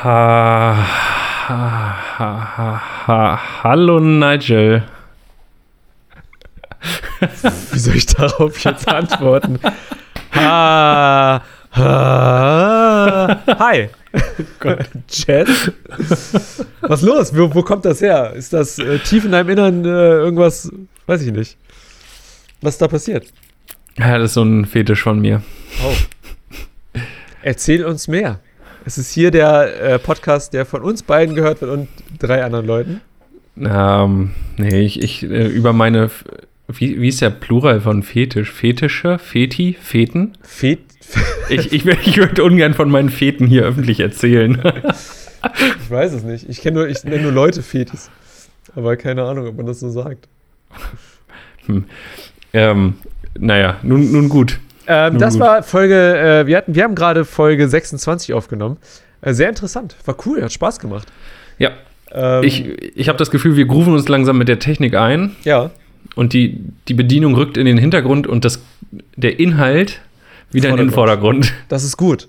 [0.00, 0.76] Ha,
[1.48, 1.58] ha,
[2.18, 4.84] ha, ha, hallo Nigel.
[7.72, 9.58] Wie soll ich darauf jetzt antworten?
[10.36, 11.42] Ha,
[11.72, 13.88] ha, hi.
[15.08, 15.72] Jess?
[16.82, 17.36] Was los?
[17.36, 18.34] Wo, wo kommt das her?
[18.34, 20.70] Ist das äh, tief in deinem Innern äh, irgendwas?
[21.06, 21.56] Weiß ich nicht.
[22.60, 23.26] Was ist da passiert?
[23.98, 25.42] Ja, das ist so ein Fetisch von mir.
[25.84, 27.00] Oh.
[27.42, 28.38] Erzähl uns mehr.
[28.88, 31.88] Es ist hier der äh, Podcast, der von uns beiden gehört wird und
[32.18, 33.02] drei anderen Leuten.
[33.60, 36.10] Ähm, nee, ich, ich äh, über meine,
[36.68, 38.50] wie, wie ist der Plural von Fetisch?
[38.50, 39.18] Fetische?
[39.18, 39.76] Feti?
[39.78, 40.32] Feten?
[40.40, 40.78] Fet
[41.50, 44.58] Ich, ich, ich würde ungern von meinen Feten hier öffentlich erzählen.
[45.82, 46.48] ich weiß es nicht.
[46.48, 48.10] Ich nur, ich nenne nur Leute Fetis.
[48.74, 50.28] Aber keine Ahnung, ob man das so sagt.
[52.54, 52.94] ähm,
[53.38, 54.58] naja, nun, nun gut.
[54.88, 55.42] Ähm, das gut.
[55.42, 58.78] war Folge, äh, wir, hatten, wir haben gerade Folge 26 aufgenommen.
[59.20, 59.94] Äh, sehr interessant.
[60.06, 61.08] War cool, hat Spaß gemacht.
[61.58, 61.72] Ja,
[62.10, 65.70] Ähm, ich, ich habe das Gefühl, wir grooven uns langsam mit der Technik ein ja,
[66.14, 68.62] und die, die Bedienung rückt in den Hintergrund und das,
[69.16, 70.00] der Inhalt
[70.50, 71.52] wieder in den Vordergrund.
[71.68, 72.28] Das ist gut.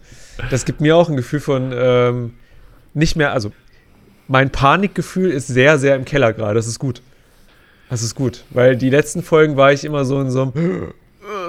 [0.51, 2.33] Das gibt mir auch ein Gefühl von ähm,
[2.93, 3.51] nicht mehr, also
[4.27, 6.55] mein Panikgefühl ist sehr, sehr im Keller gerade.
[6.55, 7.01] Das ist gut.
[7.89, 10.93] Das ist gut, weil die letzten Folgen war ich immer so in so einem,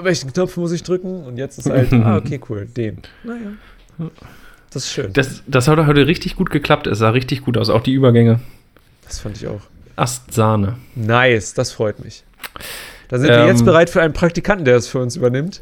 [0.01, 1.23] welchen Knopf muss ich drücken?
[1.23, 2.99] Und jetzt ist halt, ah, okay, cool, den.
[3.23, 4.09] Naja.
[4.71, 5.11] Das ist schön.
[5.13, 6.87] Das, das hat heute richtig gut geklappt.
[6.87, 7.69] Es sah richtig gut aus.
[7.69, 8.39] Auch die Übergänge.
[9.05, 9.61] Das fand ich auch.
[9.95, 10.77] Astsahne.
[10.95, 12.23] Nice, das freut mich.
[13.09, 15.61] Da sind wir Ähm, jetzt bereit für einen Praktikanten, der das für uns übernimmt.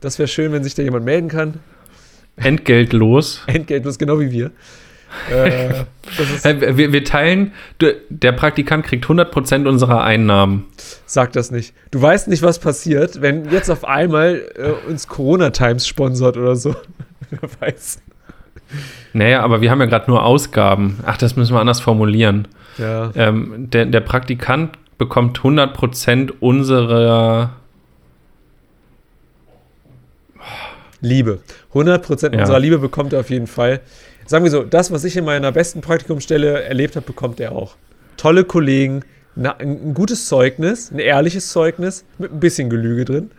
[0.00, 1.54] Das wäre schön, wenn sich da jemand melden kann.
[2.36, 3.42] Entgeltlos.
[3.46, 4.50] Entgeltlos, genau wie wir.
[5.30, 5.84] Äh,
[6.76, 7.52] Wir, wir teilen,
[8.10, 10.66] der Praktikant kriegt 100% unserer Einnahmen.
[11.06, 11.74] sag das nicht.
[11.90, 16.56] Du weißt nicht, was passiert, wenn jetzt auf einmal äh, uns Corona Times sponsort oder
[16.56, 16.74] so.
[17.30, 18.00] Wer weiß.
[19.12, 20.98] Naja, aber wir haben ja gerade nur Ausgaben.
[21.06, 22.48] Ach, das müssen wir anders formulieren.
[22.78, 23.10] Ja.
[23.14, 27.50] Ähm, der, der Praktikant bekommt 100% unserer.
[31.00, 31.40] Liebe.
[31.72, 32.40] 100% Ja.
[32.40, 33.80] unserer Liebe bekommt er auf jeden Fall.
[34.26, 37.76] Sagen wir so, das, was ich in meiner besten Praktikumsstelle erlebt habe, bekommt er auch.
[38.16, 39.02] Tolle Kollegen,
[39.36, 43.30] na, ein, gutes Zeugnis, ein ehrliches Zeugnis mit ein bisschen Gelüge drin.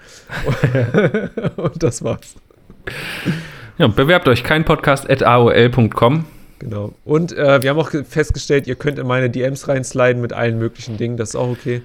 [1.56, 2.36] Und das war's.
[3.78, 6.26] Ja, bewerbt euch kein Podcast at aol.com.
[6.60, 6.94] Genau.
[7.04, 10.58] Und äh, wir haben auch ge- festgestellt, ihr könnt in meine DMs reinsliden mit allen
[10.58, 11.18] möglichen Dingen.
[11.18, 11.82] Das ist auch okay.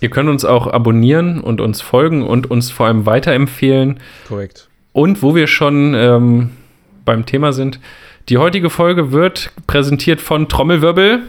[0.00, 3.98] Ihr könnt uns auch abonnieren und uns folgen und uns vor allem weiterempfehlen.
[4.26, 4.68] Korrekt.
[4.92, 6.50] Und wo wir schon ähm,
[7.04, 7.78] beim Thema sind,
[8.28, 11.22] die heutige Folge wird präsentiert von Trommelwirbel.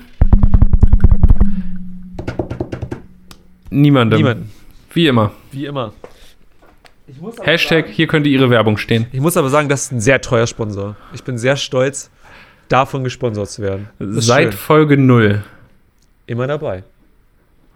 [3.69, 4.17] Niemandem.
[4.19, 4.51] Niemanden.
[4.93, 5.31] Wie immer.
[5.51, 5.93] Wie immer.
[7.07, 9.07] Ich muss, aber Hashtag, sagen, hier könnte Ihre Werbung stehen.
[9.11, 10.95] ich muss aber sagen, das ist ein sehr teuer Sponsor.
[11.13, 12.11] Ich bin sehr stolz,
[12.67, 13.89] davon gesponsert zu werden.
[13.99, 14.51] Seit schön.
[14.51, 15.43] Folge 0.
[16.27, 16.83] Immer dabei.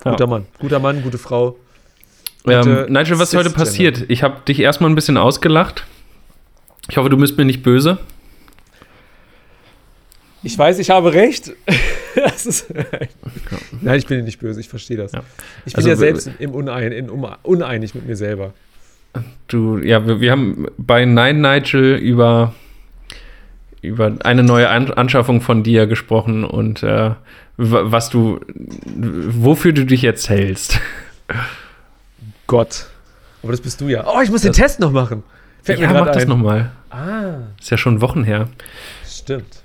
[0.05, 0.11] Ja.
[0.11, 0.45] Guter Mann.
[0.59, 1.57] Guter Mann, gute Frau.
[2.45, 4.05] Ähm, Gute Nigel, was ist heute passiert?
[4.09, 5.85] Ich habe dich erstmal ein bisschen ausgelacht.
[6.90, 7.97] Ich hoffe, du bist mir nicht böse.
[10.43, 11.51] Ich weiß, ich habe recht.
[12.15, 12.73] das ist
[13.81, 15.13] Nein, ich bin dir nicht böse, ich verstehe das.
[15.13, 15.21] Ja.
[15.65, 18.53] Ich bin Also, ja selbst im Unein, in, um, uneinig mit mir selber.
[19.47, 22.53] Du, ja, wir, wir haben bei Nine Nigel über,
[23.81, 27.11] über eine neue An Anschaffung von dir gesprochen und äh,
[27.57, 28.39] wa- was du,
[28.85, 30.79] wofür du dich jetzt hältst.
[32.47, 32.87] Gott.
[33.43, 34.05] Aber das bist du ja.
[34.07, 35.23] Oh, ich muss den Das- Test noch machen.
[35.61, 36.71] Fällt mir ja, gerade mach das nochmal.
[36.89, 38.49] Ah, Ist ja schon Wochen her.
[39.07, 39.62] stimmt.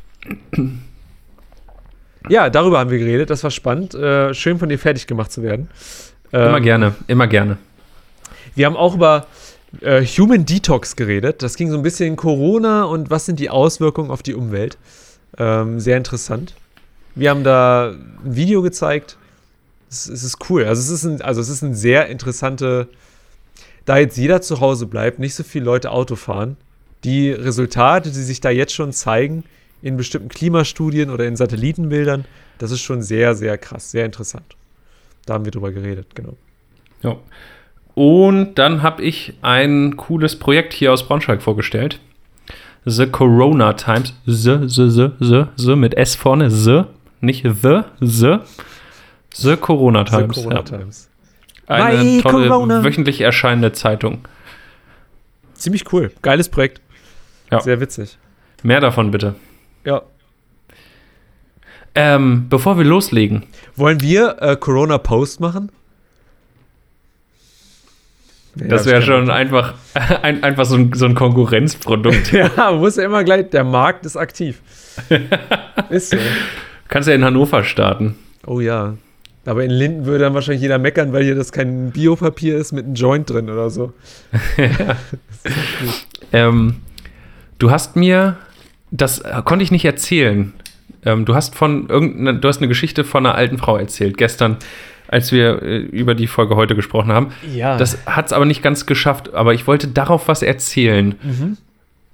[2.29, 3.31] Ja, darüber haben wir geredet.
[3.31, 3.95] Das war spannend.
[3.95, 5.69] Äh, schön von dir fertig gemacht zu werden.
[6.33, 7.59] Immer Ähm, gerne, immer gerne.
[8.55, 9.27] Wir haben auch über
[9.81, 11.43] äh, Human Detox geredet.
[11.43, 14.77] Das ging so ein bisschen Corona und was sind die Auswirkungen auf die Umwelt.
[15.39, 16.55] Ähm, sehr interessant.
[17.15, 19.17] Wir haben da ein Video gezeigt.
[19.91, 20.65] Es, es ist cool.
[20.65, 22.89] Also es ist ein, also es ist ein sehr interessante,
[23.87, 26.57] da jetzt jeder zu Hause bleibt, nicht so viele Leute Auto fahren.
[27.05, 29.45] Die Resultate, die sich da jetzt schon zeigen,
[29.83, 32.25] in bestimmten Klimastudien oder in Satellitenbildern,
[32.59, 34.57] das ist schon sehr, sehr krass, sehr interessant.
[35.27, 36.37] Da haben wir drüber geredet, genau.
[37.03, 37.17] Ja.
[37.95, 42.01] Und dann habe ich ein cooles Projekt hier aus Braunschweig vorgestellt.
[42.85, 44.15] The Corona Times.
[44.25, 46.51] The, the, the, the, the mit S vorne.
[46.51, 46.85] The,
[47.21, 48.39] nicht the, the.
[49.35, 50.37] The Corona The Times.
[50.37, 50.63] Corona ja.
[50.63, 51.11] Times.
[51.67, 52.83] Eine My tolle, Corona.
[52.83, 54.27] wöchentlich erscheinende Zeitung.
[55.55, 56.11] Ziemlich cool.
[56.23, 56.81] Geiles Projekt.
[57.51, 57.61] Ja.
[57.61, 58.17] Sehr witzig.
[58.63, 59.35] Mehr davon bitte.
[59.89, 60.03] Ja.
[61.95, 63.45] Ähm, bevor wir loslegen,
[63.75, 65.71] Wollen wir äh, Corona Post machen?
[68.55, 69.75] das wäre schon einfach,
[70.23, 72.33] ein, einfach so ein, so ein Konkurrenzprodukt.
[72.33, 74.61] ja, muss ja immer gleich, der Markt ist aktiv.
[75.91, 76.19] ist so.
[76.89, 78.17] Kannst ja in Hannover starten.
[78.47, 78.97] Oh ja.
[79.47, 82.85] Aber in Linden würde dann wahrscheinlich jeder meckern, weil hier das kein Biopapier ist mit
[82.85, 83.95] einem Joint drin oder so.
[84.59, 84.97] ja.
[86.33, 86.77] ähm,
[87.59, 88.37] du hast mir,
[88.91, 90.53] das konnte ich nicht erzählen.
[91.05, 94.57] Ähm, du hast von irgendeiner, du hast eine Geschichte von einer alten Frau erzählt gestern,
[95.07, 97.33] als wir äh, über die Folge heute gesprochen haben.
[97.55, 97.77] Ja.
[97.77, 99.35] Das hat es aber nicht ganz geschafft.
[99.35, 101.15] Aber ich wollte darauf was erzählen.
[101.23, 101.57] Mhm.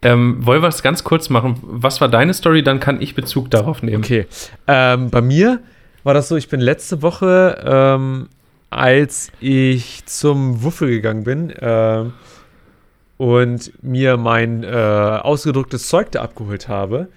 [0.03, 1.56] Ähm, wollen wir es ganz kurz machen?
[1.62, 2.62] Was war deine Story?
[2.62, 4.05] Dann kann ich Bezug darauf nehmen.
[4.05, 4.27] Okay.
[4.69, 5.61] Ähm, bei mir
[6.03, 8.29] war das so, ich bin letzte Woche, ähm,
[8.69, 12.05] als ich zum Wuffel gegangen bin äh,
[13.16, 17.08] und mir mein äh, ausgedrucktes Zeug da abgeholt habe,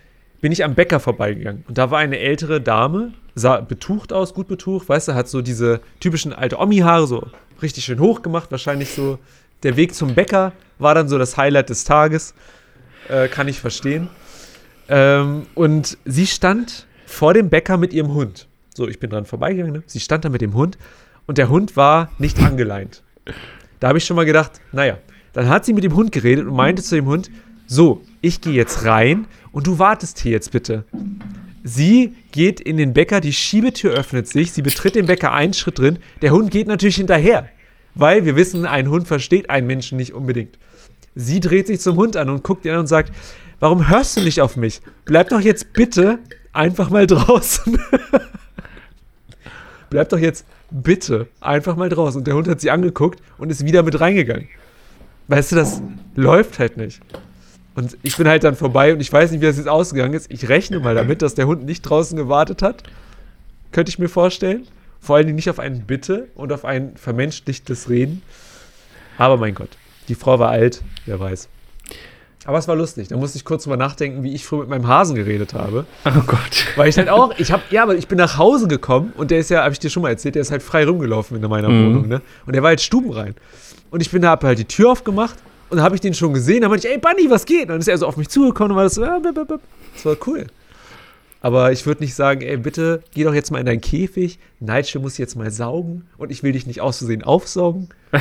[0.42, 1.64] bin ich am Bäcker vorbeigegangen.
[1.68, 5.42] Und da war eine ältere Dame, sah betucht aus, gut betucht, weißt du, hat so
[5.42, 7.28] diese typischen alte Omi-Haare so
[7.62, 9.20] richtig schön hoch gemacht, wahrscheinlich so.
[9.64, 12.36] Der Weg zum Bäcker war dann so das Highlight des Tages.
[13.10, 14.10] Äh, kann ich verstehen.
[14.88, 18.48] Ähm, und sie stand vor dem Bäcker mit ihrem Hund.
[18.76, 19.74] So, ich bin dran vorbeigegangen.
[19.74, 19.84] Ne?
[19.88, 20.78] Sie stand da mit dem Hund
[21.26, 23.02] und der Hund war nicht angeleint.
[23.80, 24.98] Da habe ich schon mal gedacht, naja,
[25.38, 27.30] dann hat sie mit dem Hund geredet und meinte zu dem Hund,
[27.68, 30.84] so, ich gehe jetzt rein und du wartest hier jetzt bitte.
[31.64, 35.78] Sie geht in den Bäcker, die Schiebetür öffnet sich, sie betritt den Bäcker einen Schritt
[35.78, 37.48] drin, der Hund geht natürlich hinterher,
[37.94, 40.58] weil wir wissen, ein Hund versteht einen Menschen nicht unbedingt.
[41.14, 43.14] Sie dreht sich zum Hund an und guckt ihn an und sagt,
[43.60, 44.82] warum hörst du nicht auf mich?
[45.06, 46.18] Bleib doch jetzt bitte
[46.52, 47.80] einfach mal draußen.
[49.92, 52.18] bleib doch jetzt bitte einfach mal draußen.
[52.22, 54.48] Und der Hund hat sie angeguckt und ist wieder mit reingegangen.
[55.28, 55.82] Weißt du, das
[56.16, 57.02] läuft halt nicht.
[57.76, 60.32] Und ich bin halt dann vorbei und ich weiß nicht, wie das jetzt ausgegangen ist.
[60.32, 62.84] Ich rechne mal damit, dass der Hund nicht draußen gewartet hat.
[63.72, 64.68] Könnte ich mir vorstellen.
[65.00, 68.24] Vor allen Dingen nicht auf ein Bitte und auf ein vermenschlichtes Reden.
[69.18, 69.70] Aber mein Gott,
[70.08, 71.50] die Frau war alt, wer weiß.
[72.46, 73.10] Aber es war lustig.
[73.10, 75.86] Da musste ich kurz drüber nachdenken, wie ich früher mit meinem Hasen geredet habe.
[76.06, 76.68] Oh Gott.
[76.78, 79.40] Weil ich halt auch, ich habe, ja, aber ich bin nach Hause gekommen und der
[79.40, 81.68] ist ja, habe ich dir schon mal erzählt, der ist halt frei rumgelaufen in meiner
[81.68, 81.86] mhm.
[81.86, 82.22] Wohnung, ne?
[82.46, 83.36] Und der war halt stubenrein.
[83.92, 85.38] Und ich bin da, hab halt die Tür aufgemacht
[85.70, 86.62] und habe ich den schon gesehen.
[86.62, 87.64] Da meinte ich, ey Bunny, was geht?
[87.64, 90.16] Und dann ist er so auf mich zugekommen und war das so, äh, das war
[90.28, 90.48] cool.
[91.42, 94.40] Aber ich würde nicht sagen, ey, bitte geh doch jetzt mal in deinen Käfig.
[94.60, 97.90] Nigel muss jetzt mal saugen und ich will dich nicht aus Versehen aufsaugen.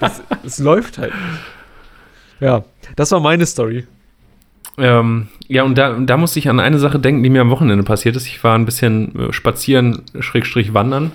[0.00, 1.12] Das, das läuft halt.
[2.40, 2.64] Ja,
[2.96, 3.86] das war meine Story.
[4.78, 7.84] Ähm, ja, und da, da musste ich an eine Sache denken, die mir am Wochenende
[7.84, 8.26] passiert ist.
[8.26, 11.12] Ich war ein bisschen äh, spazieren, Schrägstrich wandern.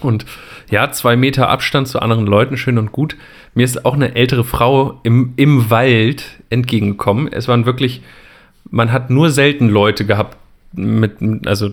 [0.00, 0.24] Und
[0.70, 3.16] ja, zwei Meter Abstand zu anderen Leuten, schön und gut.
[3.54, 7.28] Mir ist auch eine ältere Frau im, im Wald entgegengekommen.
[7.30, 8.02] Es waren wirklich,
[8.70, 10.36] man hat nur selten Leute gehabt,
[10.72, 11.70] mit, also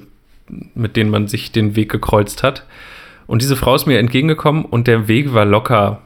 [0.75, 2.65] mit denen man sich den Weg gekreuzt hat.
[3.27, 6.01] Und diese Frau ist mir entgegengekommen und der Weg war locker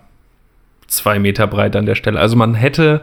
[0.87, 2.19] zwei Meter breit an der Stelle.
[2.19, 3.01] Also man hätte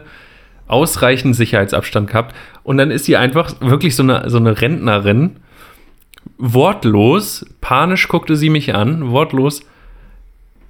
[0.67, 2.35] ausreichend Sicherheitsabstand gehabt.
[2.63, 5.37] Und dann ist sie einfach wirklich so eine, so eine Rentnerin.
[6.43, 9.61] Wortlos, panisch guckte sie mich an, wortlos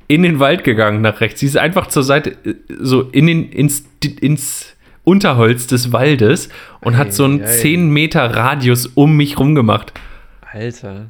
[0.08, 1.40] in den Wald gegangen nach rechts.
[1.40, 2.36] Sie ist einfach zur Seite,
[2.78, 3.86] so in den, ins,
[4.20, 4.76] ins
[5.06, 6.50] Unterholz des Waldes
[6.82, 9.94] und hat so einen 10 Meter Radius um mich rumgemacht.
[10.52, 11.06] Alter.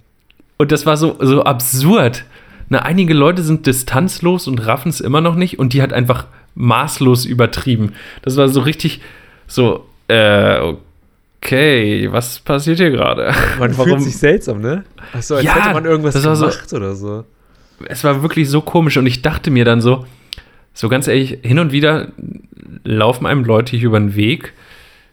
[0.58, 2.26] Und das war so, so absurd.
[2.70, 6.28] Na, einige Leute sind distanzlos und raffen es immer noch nicht und die hat einfach
[6.54, 7.94] maßlos übertrieben.
[8.22, 9.02] Das war so richtig
[9.48, 10.74] so, äh,
[11.44, 13.34] okay, was passiert hier gerade?
[13.60, 13.90] Man Warum?
[13.90, 14.84] fühlt sich seltsam, ne?
[15.14, 17.26] Achso, als ja, hätte man irgendwas gemacht so, oder so.
[17.86, 20.06] Es war wirklich so komisch und ich dachte mir dann so,
[20.74, 22.10] so ganz ehrlich, hin und wieder
[22.84, 24.54] laufen einem Leute hier über den Weg.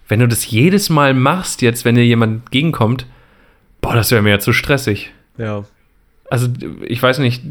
[0.06, 3.06] Wenn du das jedes Mal machst, jetzt, wenn dir jemand entgegenkommt,
[3.80, 5.12] boah, das wäre mir ja zu stressig.
[5.38, 5.64] Ja.
[6.30, 6.49] Also,
[6.87, 7.42] ich weiß nicht.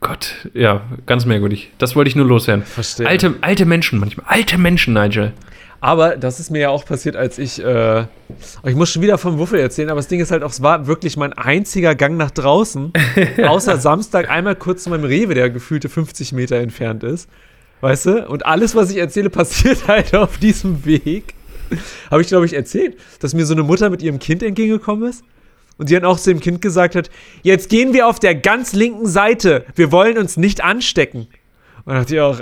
[0.00, 1.70] Gott, ja, ganz merkwürdig.
[1.78, 2.64] Das wollte ich nur loswerden.
[2.64, 3.06] Verstehe.
[3.06, 4.26] Alte, alte Menschen manchmal.
[4.28, 5.32] Alte Menschen, Nigel.
[5.80, 7.62] Aber das ist mir ja auch passiert, als ich.
[7.62, 8.04] Äh,
[8.64, 10.86] ich muss schon wieder vom Wuffel erzählen, aber das Ding ist halt auch, es war
[10.86, 12.92] wirklich mein einziger Gang nach draußen.
[13.46, 17.28] außer Samstag einmal kurz zu meinem Rewe, der gefühlte 50 Meter entfernt ist.
[17.80, 18.28] Weißt du?
[18.28, 21.34] Und alles, was ich erzähle, passiert halt auf diesem Weg.
[22.10, 25.22] Habe ich, glaube ich, erzählt, dass mir so eine Mutter mit ihrem Kind entgegengekommen ist
[25.76, 27.10] und die dann auch zu dem Kind gesagt hat,
[27.42, 31.28] jetzt gehen wir auf der ganz linken Seite, wir wollen uns nicht anstecken.
[31.88, 32.40] Und dachte ich auch.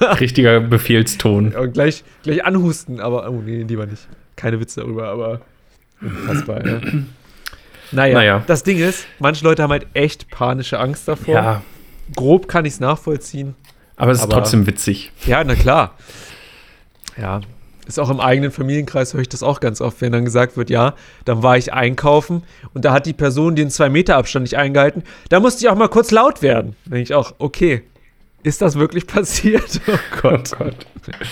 [0.20, 1.54] Richtiger Befehlston.
[1.54, 4.08] Und gleich, gleich anhusten, aber, oh nee, lieber nicht.
[4.36, 5.42] Keine Witze darüber, aber
[6.00, 6.80] unfassbar, ja.
[7.92, 11.34] Naja, naja, das Ding ist, manche Leute haben halt echt panische Angst davor.
[11.34, 11.62] Ja.
[12.16, 13.54] Grob kann ich es nachvollziehen.
[13.96, 15.12] Aber es ist aber, trotzdem witzig.
[15.26, 15.94] Ja, na klar.
[17.20, 17.42] Ja,
[17.86, 20.70] ist auch im eigenen Familienkreis, höre ich das auch ganz oft, wenn dann gesagt wird,
[20.70, 20.94] ja,
[21.26, 25.02] dann war ich einkaufen und da hat die Person den 2-Meter-Abstand nicht eingehalten.
[25.28, 26.76] Da musste ich auch mal kurz laut werden.
[26.86, 27.82] Denke ich auch, okay,
[28.42, 29.80] ist das wirklich passiert?
[29.88, 30.52] Oh Gott.
[30.54, 30.86] Oh Gott.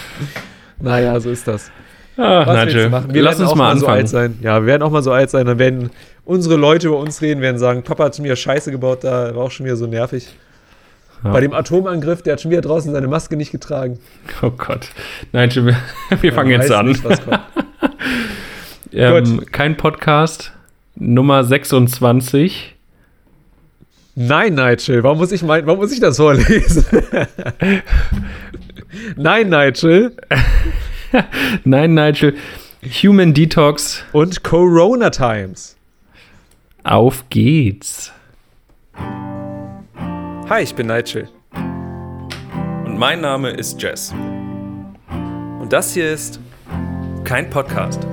[0.81, 1.71] naja, so ist das.
[2.17, 4.39] Ach, Nigel, wir lass uns mal, mal so alt sein.
[4.41, 5.45] Ja, wir werden auch mal so alt sein.
[5.47, 5.91] Dann werden
[6.25, 9.51] unsere Leute über uns reden, werden sagen, Papa hat mir Scheiße gebaut, da war auch
[9.51, 10.29] schon wieder so nervig.
[11.25, 11.33] Ja.
[11.33, 13.99] Bei dem Atomangriff, der hat schon wieder draußen seine Maske nicht getragen.
[14.43, 14.89] Oh Gott.
[15.33, 15.67] Nigel,
[16.11, 16.87] wir, wir fangen jetzt an.
[16.87, 17.03] Nicht,
[18.93, 20.53] ähm, kein Podcast.
[20.95, 22.75] Nummer 26.
[24.19, 26.87] Nein, Nigel, warum muss ich, mein, warum muss ich das vorlesen?
[29.17, 30.17] Nein, Nigel.
[31.65, 32.35] Nein, Nigel.
[33.03, 34.03] Human Detox.
[34.13, 35.77] Und Corona Times.
[36.83, 38.11] Auf geht's.
[40.49, 41.29] Hi, ich bin Nigel.
[42.87, 44.15] Und mein Name ist Jess.
[45.61, 46.41] Und das hier ist
[47.25, 48.07] kein Podcast.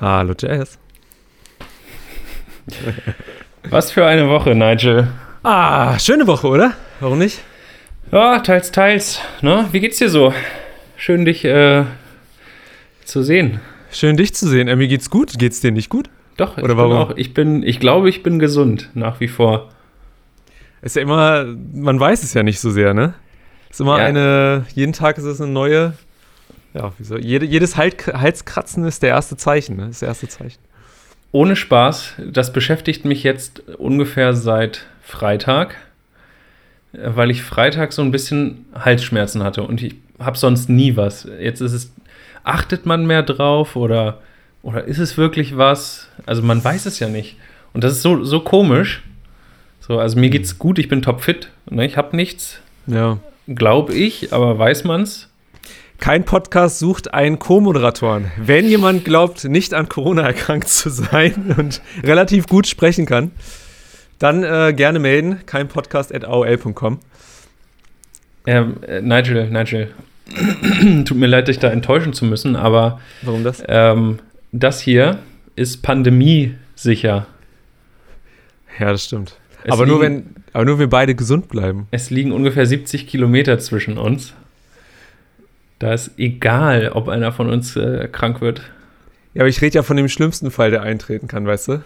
[0.00, 0.78] Hallo Jess.
[3.68, 5.08] Was für eine Woche, Nigel.
[5.42, 6.72] Ah, schöne Woche, oder?
[7.00, 7.42] Warum nicht?
[8.10, 9.20] Ja, teils, teils.
[9.42, 9.68] Ne?
[9.72, 10.32] Wie geht's dir so?
[10.96, 11.84] Schön, dich äh,
[13.04, 13.60] zu sehen.
[13.90, 14.68] Schön, dich zu sehen.
[14.68, 15.38] Äh, mir geht's gut.
[15.38, 16.08] Geht's dir nicht gut?
[16.38, 16.96] Doch, oder warum?
[16.96, 19.68] Auch, ich bin, ich glaube, ich bin gesund nach wie vor.
[20.80, 23.12] Ist ja immer, man weiß es ja nicht so sehr, ne?
[23.68, 24.06] Ist immer ja.
[24.06, 25.92] eine, jeden Tag ist es eine neue
[26.74, 27.16] ja, wieso?
[27.16, 29.88] Jede, jedes halt, Halskratzen ist der erste Zeichen, ne?
[29.88, 30.58] ist das erste Zeichen.
[31.32, 35.76] Ohne Spaß, das beschäftigt mich jetzt ungefähr seit Freitag,
[36.92, 41.28] weil ich Freitag so ein bisschen Halsschmerzen hatte und ich habe sonst nie was.
[41.40, 41.92] Jetzt ist es,
[42.42, 44.20] achtet man mehr drauf oder,
[44.62, 46.08] oder ist es wirklich was?
[46.26, 47.36] Also man weiß es ja nicht.
[47.72, 49.02] Und das ist so, so komisch.
[49.80, 51.50] So, also mir geht's gut, ich bin topfit.
[51.70, 51.86] Ne?
[51.86, 52.60] Ich habe nichts.
[52.86, 53.18] Ja.
[53.46, 55.29] Glaube ich, aber weiß man's?
[56.00, 58.32] Kein Podcast sucht einen Co-Moderatoren.
[58.38, 63.32] Wenn jemand glaubt, nicht an Corona erkrankt zu sein und relativ gut sprechen kann,
[64.18, 65.40] dann äh, gerne melden.
[65.44, 67.00] Kein Podcast at aol.com.
[68.46, 69.90] Ähm, äh, Nigel, Nigel.
[71.04, 72.98] Tut mir leid, dich da enttäuschen zu müssen, aber.
[73.20, 73.62] Warum das?
[73.68, 74.20] Ähm,
[74.52, 75.18] das hier
[75.54, 77.26] ist pandemiesicher.
[78.78, 79.36] Ja, das stimmt.
[79.68, 81.88] aber nur, wenn, aber nur, wenn wir beide gesund bleiben.
[81.90, 84.32] Es liegen ungefähr 70 Kilometer zwischen uns.
[85.80, 88.60] Da ist egal, ob einer von uns äh, krank wird.
[89.32, 91.82] Ja, aber ich rede ja von dem schlimmsten Fall, der eintreten kann, weißt du?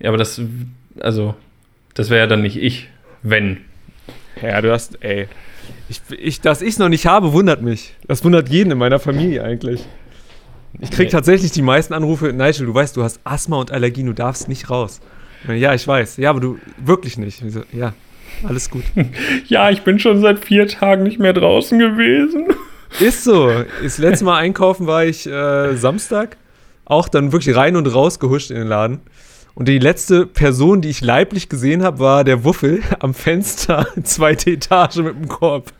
[0.00, 0.40] Ja, aber das,
[1.00, 1.34] also,
[1.94, 2.88] das wäre ja dann nicht ich,
[3.22, 3.58] wenn.
[4.40, 5.28] Ja, du hast, ey.
[5.90, 7.94] Ich, ich, dass ich es noch nicht habe, wundert mich.
[8.08, 9.84] Das wundert jeden in meiner Familie eigentlich.
[10.80, 11.12] Ich krieg nee.
[11.12, 14.70] tatsächlich die meisten Anrufe, Nigel, du weißt, du hast Asthma und Allergien, du darfst nicht
[14.70, 15.00] raus.
[15.46, 16.16] Ja, ich weiß.
[16.16, 17.42] Ja, aber du wirklich nicht.
[17.72, 17.92] Ja,
[18.46, 18.84] alles gut.
[19.46, 22.46] Ja, ich bin schon seit vier Tagen nicht mehr draußen gewesen.
[23.00, 23.50] Ist so.
[23.82, 26.36] Das letzte Mal einkaufen war ich äh, Samstag.
[26.84, 29.00] Auch dann wirklich rein und raus gehuscht in den Laden.
[29.54, 34.50] Und die letzte Person, die ich leiblich gesehen habe, war der Wuffel am Fenster, zweite
[34.50, 35.72] Etage mit dem Korb.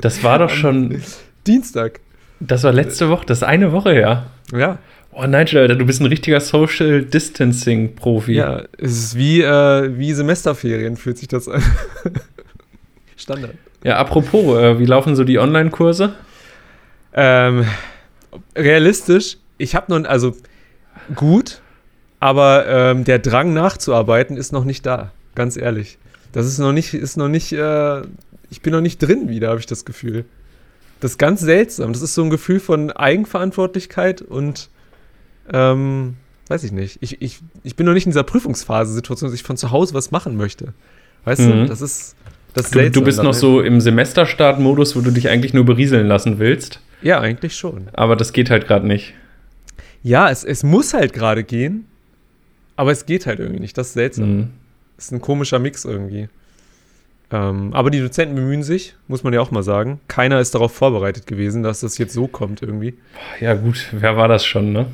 [0.00, 1.02] Das war doch schon.
[1.46, 2.00] Dienstag.
[2.40, 4.26] Das war letzte Woche, das ist eine Woche her.
[4.52, 4.78] Ja.
[5.18, 8.34] Oh, Nigel, Alter, du bist ein richtiger Social Distancing-Profi.
[8.34, 11.62] Ja, es ist wie, äh, wie Semesterferien, fühlt sich das an.
[13.16, 13.54] Standard.
[13.82, 16.12] Ja, apropos, äh, wie laufen so die Online-Kurse?
[17.14, 17.64] Ähm,
[18.54, 20.36] realistisch, ich habe noch, also
[21.14, 21.62] gut,
[22.20, 25.96] aber ähm, der Drang nachzuarbeiten ist noch nicht da, ganz ehrlich.
[26.32, 28.02] Das ist noch nicht, ist noch nicht, äh,
[28.50, 30.26] ich bin noch nicht drin wieder, habe ich das Gefühl.
[31.00, 31.94] Das ist ganz seltsam.
[31.94, 34.68] Das ist so ein Gefühl von Eigenverantwortlichkeit und
[35.52, 36.14] ähm,
[36.48, 36.98] weiß ich nicht.
[37.00, 40.10] Ich, ich, ich bin noch nicht in dieser Prüfungsphase-Situation, dass ich von zu Hause was
[40.10, 40.72] machen möchte.
[41.24, 41.50] Weißt mhm.
[41.50, 42.16] du, das ist.
[42.54, 46.38] Das du, du bist noch so im Semesterstart-Modus, wo du dich eigentlich nur berieseln lassen
[46.38, 46.80] willst.
[47.02, 47.88] Ja, eigentlich schon.
[47.92, 49.12] Aber das geht halt gerade nicht.
[50.02, 51.86] Ja, es, es muss halt gerade gehen,
[52.76, 53.76] aber es geht halt irgendwie nicht.
[53.76, 54.36] Das ist seltsam.
[54.36, 54.50] Mhm.
[54.96, 56.28] Das ist ein komischer Mix irgendwie.
[57.30, 60.00] Ähm, aber die Dozenten bemühen sich, muss man ja auch mal sagen.
[60.08, 62.94] Keiner ist darauf vorbereitet gewesen, dass das jetzt so kommt irgendwie.
[63.40, 64.86] Ja, gut, wer war das schon, ne?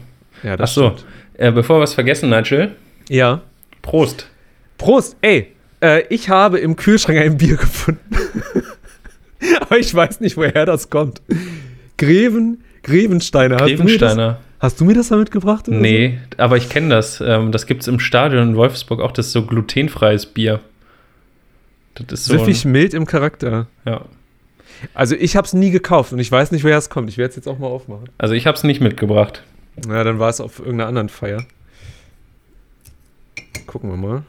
[0.42, 0.96] Ja, das Ach so.
[1.34, 2.72] Äh, bevor wir es vergessen, Nigel.
[3.08, 3.42] Ja.
[3.80, 4.28] Prost.
[4.78, 5.16] Prost.
[5.22, 5.48] Ey,
[5.82, 8.00] äh, ich habe im Kühlschrank ein Bier gefunden.
[9.60, 11.20] Aber ich weiß nicht, woher das kommt.
[11.98, 13.56] Greven, Grevensteiner.
[13.56, 14.38] Grevensteiner.
[14.60, 15.66] Hast du mir das, mal mitgebracht?
[15.66, 16.38] Nee, so?
[16.38, 17.20] aber ich kenne das.
[17.20, 19.10] Ähm, das gibt es im Stadion in Wolfsburg auch.
[19.10, 20.60] Das ist so glutenfreies Bier.
[21.94, 23.66] Das ist so Süffig mild im Charakter.
[23.84, 24.02] Ja.
[24.94, 27.08] Also ich habe es nie gekauft und ich weiß nicht, woher es kommt.
[27.08, 28.08] Ich werde es jetzt auch mal aufmachen.
[28.18, 29.42] Also ich habe es nicht mitgebracht.
[29.86, 31.44] Na, dann war es auf irgendeiner anderen Feier.
[33.66, 34.22] Gucken wir mal.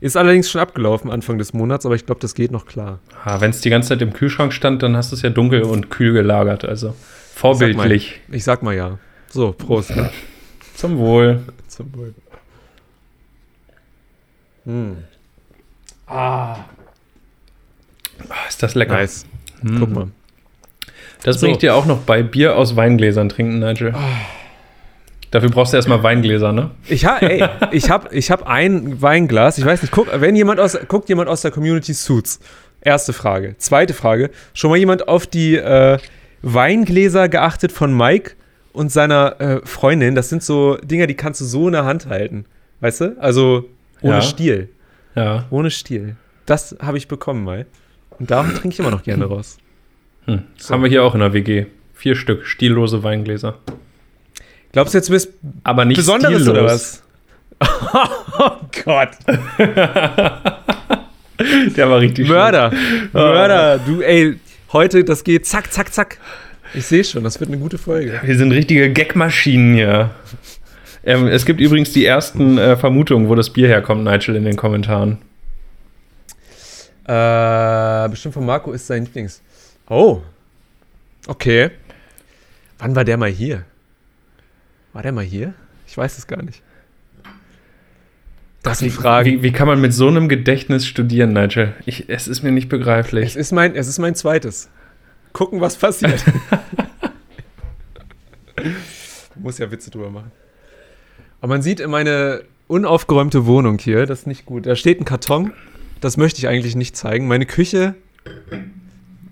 [0.00, 3.00] Ist allerdings schon abgelaufen Anfang des Monats, aber ich glaube, das geht noch klar.
[3.24, 5.62] Ah, Wenn es die ganze Zeit im Kühlschrank stand, dann hast du es ja dunkel
[5.62, 6.64] und kühl gelagert.
[6.64, 6.94] Also
[7.34, 8.20] vorbildlich.
[8.30, 8.98] Ich sag mal ja.
[9.28, 9.92] So, Prost.
[10.74, 11.42] Zum Wohl.
[11.68, 12.14] Zum Wohl.
[16.06, 16.56] Ah,
[18.48, 18.94] ist das lecker.
[18.94, 19.26] Nice.
[19.62, 19.78] Mm.
[19.78, 20.08] Guck mal.
[21.22, 21.46] Das So.
[21.46, 23.94] bringt dir auch noch bei Bier aus Weingläsern trinken, Nigel.
[25.36, 26.70] Dafür brauchst du erstmal Weingläser, ne?
[26.88, 29.58] Ich habe ey, ich hab, ich hab ein Weinglas.
[29.58, 32.40] Ich weiß nicht, guck, wenn jemand aus, guckt jemand aus der Community Suits.
[32.80, 33.54] Erste Frage.
[33.58, 34.30] Zweite Frage.
[34.54, 35.98] Schon mal jemand auf die äh,
[36.40, 38.32] Weingläser geachtet von Mike
[38.72, 40.14] und seiner äh, Freundin?
[40.14, 42.46] Das sind so Dinger, die kannst du so in der Hand halten.
[42.80, 43.16] Weißt du?
[43.20, 43.68] Also
[44.00, 44.22] ohne Ja.
[44.22, 44.70] Stiel.
[45.14, 45.44] Ja.
[45.50, 46.16] Ohne Stiel.
[46.46, 47.66] Das habe ich bekommen mal.
[48.18, 49.58] Und darum trinke ich immer noch gerne raus.
[50.24, 50.44] Hm.
[50.56, 51.66] Das haben wir hier auch in der WG.
[51.92, 53.58] Vier Stück stillose Weingläser.
[54.76, 55.30] Glaubst du jetzt, bist
[55.64, 56.48] Aber nicht Besonderes stillos.
[56.50, 57.02] oder was?
[58.38, 58.50] oh
[58.84, 59.08] Gott.
[61.74, 62.70] Der war richtig Mörder.
[63.14, 63.78] Mörder.
[63.78, 64.38] Du, ey,
[64.74, 66.18] heute, das geht zack, zack, zack.
[66.74, 68.20] Ich sehe schon, das wird eine gute Folge.
[68.22, 70.10] Wir sind richtige Gagmaschinen hier.
[71.04, 74.56] Ähm, es gibt übrigens die ersten äh, Vermutungen, wo das Bier herkommt, Nigel, in den
[74.56, 75.16] Kommentaren.
[77.06, 79.40] Äh, bestimmt von Marco ist sein Lieblings.
[79.88, 80.20] Oh.
[81.26, 81.70] Okay.
[82.78, 83.64] Wann war der mal hier?
[84.96, 85.52] War der mal hier?
[85.86, 86.62] Ich weiß es gar nicht.
[88.62, 89.28] Das sind Fragen.
[89.28, 91.74] Wie, wie kann man mit so einem Gedächtnis studieren, Nigel?
[91.84, 93.26] Ich, es ist mir nicht begreiflich.
[93.26, 94.70] Es ist mein, es ist mein zweites.
[95.34, 96.24] Gucken, was passiert.
[99.34, 100.32] Muss ja Witze drüber machen.
[101.42, 104.64] Aber man sieht in meine unaufgeräumte Wohnung hier, das ist nicht gut.
[104.64, 105.52] Da steht ein Karton,
[106.00, 107.28] das möchte ich eigentlich nicht zeigen.
[107.28, 107.96] Meine Küche,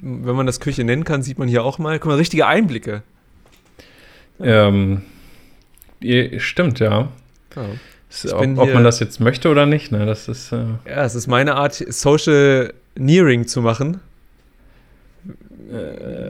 [0.02, 1.98] wenn man das Küche nennen kann, sieht man hier auch mal.
[1.98, 3.02] Guck mal, richtige Einblicke.
[4.38, 5.00] Ähm,
[6.38, 7.08] stimmt, ja.
[7.56, 7.62] Ja.
[8.32, 10.06] Ob, ob man das jetzt möchte oder nicht, ne?
[10.06, 10.52] Das ist.
[10.52, 14.00] Äh, Ja, es ist meine Art, Social Nearing zu machen.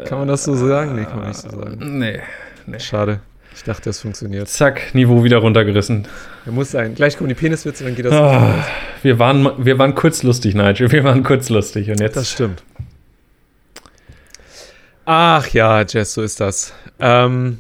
[0.06, 0.94] Kann man das so sagen?
[0.94, 1.98] Nee, kann man nicht so sagen.
[1.98, 2.20] nee,
[2.66, 2.78] nee.
[2.78, 3.20] Schade.
[3.54, 4.48] Ich dachte, das funktioniert.
[4.48, 6.08] Zack, Niveau wieder runtergerissen.
[6.46, 6.94] Er muss sein.
[6.94, 8.12] Gleich kommen die Peniswitze, dann geht das.
[8.12, 8.64] Ah,
[9.02, 10.90] wir, waren, wir waren kurz lustig, Nigel.
[10.90, 11.90] Wir waren kurz lustig.
[11.90, 12.16] Und jetzt.
[12.16, 12.62] Das stimmt.
[15.04, 16.72] Ach ja, Jess, so ist das.
[16.98, 17.58] Ähm,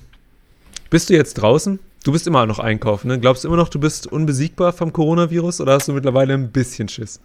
[0.90, 1.78] bist du jetzt draußen?
[2.04, 3.18] Du bist immer noch einkaufen, ne?
[3.18, 6.86] Glaubst du immer noch, du bist unbesiegbar vom Coronavirus oder hast du mittlerweile ein bisschen
[6.88, 7.18] Schiss?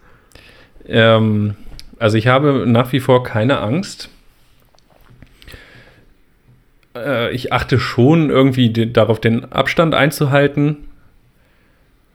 [0.86, 1.54] Ähm,
[1.98, 4.08] also ich habe nach wie vor keine Angst.
[6.96, 10.88] Äh, ich achte schon irgendwie darauf, den Abstand einzuhalten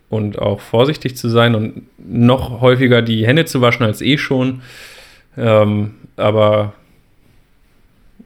[0.10, 4.64] und auch vorsichtig zu sein und noch häufiger die Hände zu waschen als eh schon.
[5.38, 6.74] Ähm, aber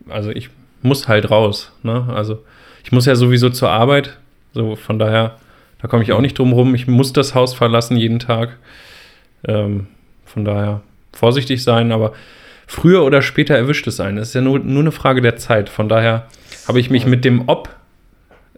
[0.08, 0.50] also ich
[0.82, 1.74] muss halt raus.
[1.84, 2.06] Ne?
[2.08, 2.42] Also
[2.86, 4.18] ich muss ja sowieso zur Arbeit.
[4.54, 5.38] So von daher,
[5.82, 6.76] da komme ich auch nicht drum rum.
[6.76, 8.58] Ich muss das Haus verlassen jeden Tag.
[9.48, 9.88] Ähm,
[10.26, 10.82] von daher
[11.14, 12.14] vorsichtig sein, aber
[12.68, 14.18] früher oder später erwischt es einen.
[14.18, 15.70] Es ist ja nur, nur eine Frage der Zeit.
[15.70, 16.28] Von daher
[16.68, 17.70] habe ich mich mit dem Ob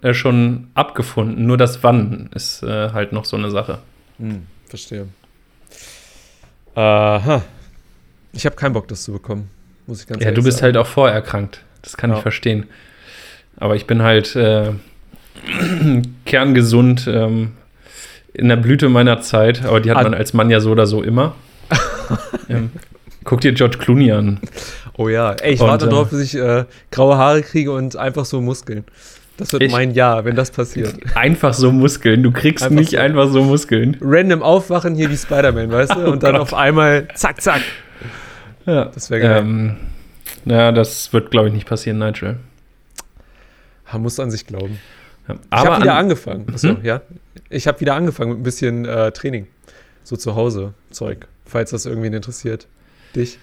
[0.01, 1.45] äh, schon abgefunden.
[1.45, 3.79] Nur das Wann ist äh, halt noch so eine Sache.
[4.17, 5.07] Hm, verstehe.
[6.75, 7.43] Aha.
[8.33, 9.49] Ich habe keinen Bock, das zu bekommen.
[9.87, 10.75] Muss ich ganz Ja, ehrlich du bist sagen.
[10.75, 11.63] halt auch vorerkrankt.
[11.81, 12.17] Das kann Ja.
[12.17, 12.67] ich verstehen.
[13.57, 14.71] Aber ich bin halt äh,
[16.25, 17.53] kerngesund ähm,
[18.33, 19.65] in der Blüte meiner Zeit.
[19.65, 21.35] Aber die hat man als Mann ja so oder so immer.
[22.49, 22.71] ähm,
[23.23, 24.39] guck dir George Clooney an.
[24.97, 27.95] Oh ja, ey, ich Und, warte äh, darauf, bis ich äh, graue Haare kriege und
[27.95, 28.83] einfach so Muskeln.
[29.37, 30.93] Das wird Ich- mein Jahr, wenn das passiert.
[31.15, 32.21] Einfach so Muskeln.
[32.21, 32.97] Du kriegst Einfach nicht so.
[32.97, 33.97] einfach so Muskeln.
[34.01, 36.05] Random aufwachen hier wie Spider-Man, weißt du?
[36.07, 36.41] Oh Und dann Gott.
[36.41, 37.61] auf einmal zack, zack.
[38.67, 38.85] Ja.
[38.93, 39.37] Das wäre geil.
[39.39, 39.77] Ähm,
[40.45, 42.37] ja, das wird, glaube ich, nicht passieren, Nigel.
[43.91, 44.77] Man muss an sich glauben.
[45.27, 45.35] Ja.
[45.35, 46.45] ich habe wieder an- angefangen.
[46.53, 46.77] Achso, Hm?
[46.83, 47.01] ja.
[47.49, 49.47] Ich habe wieder angefangen mit ein bisschen äh, Training.
[50.03, 52.67] So zu Hause Zeug, falls das irgendwen interessiert.
[53.15, 53.37] Dich?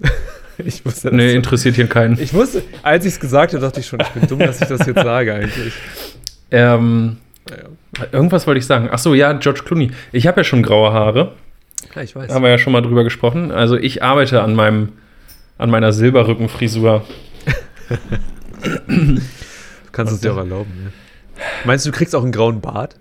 [0.58, 1.16] ich wusste das.
[1.16, 1.36] Nee, so.
[1.36, 2.20] interessiert hier keinen.
[2.20, 4.68] Ich wusste, als ich es gesagt habe, dachte ich schon, ich bin dumm, dass ich
[4.68, 5.72] das jetzt sage eigentlich.
[6.50, 7.16] Ähm,
[7.50, 7.64] Naja.
[8.12, 8.88] irgendwas wollte ich sagen.
[8.92, 9.90] Ach so, ja, George Clooney.
[10.12, 11.32] Ich habe ja schon graue Haare.
[11.94, 12.32] Ja, ich weiß.
[12.32, 13.50] Haben wir ja schon mal drüber gesprochen.
[13.50, 14.92] Also ich arbeite an meinem,
[15.58, 17.04] an meiner Silberrückenfrisur.
[18.86, 19.20] du
[19.92, 20.72] kannst es dir auch erlauben.
[20.84, 21.42] Ja.
[21.64, 22.96] Meinst du, du kriegst auch einen grauen Bart?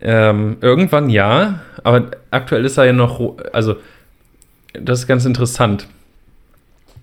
[0.00, 3.76] Ähm, irgendwann ja, aber aktuell ist er ja noch, also
[4.72, 5.88] das ist ganz interessant.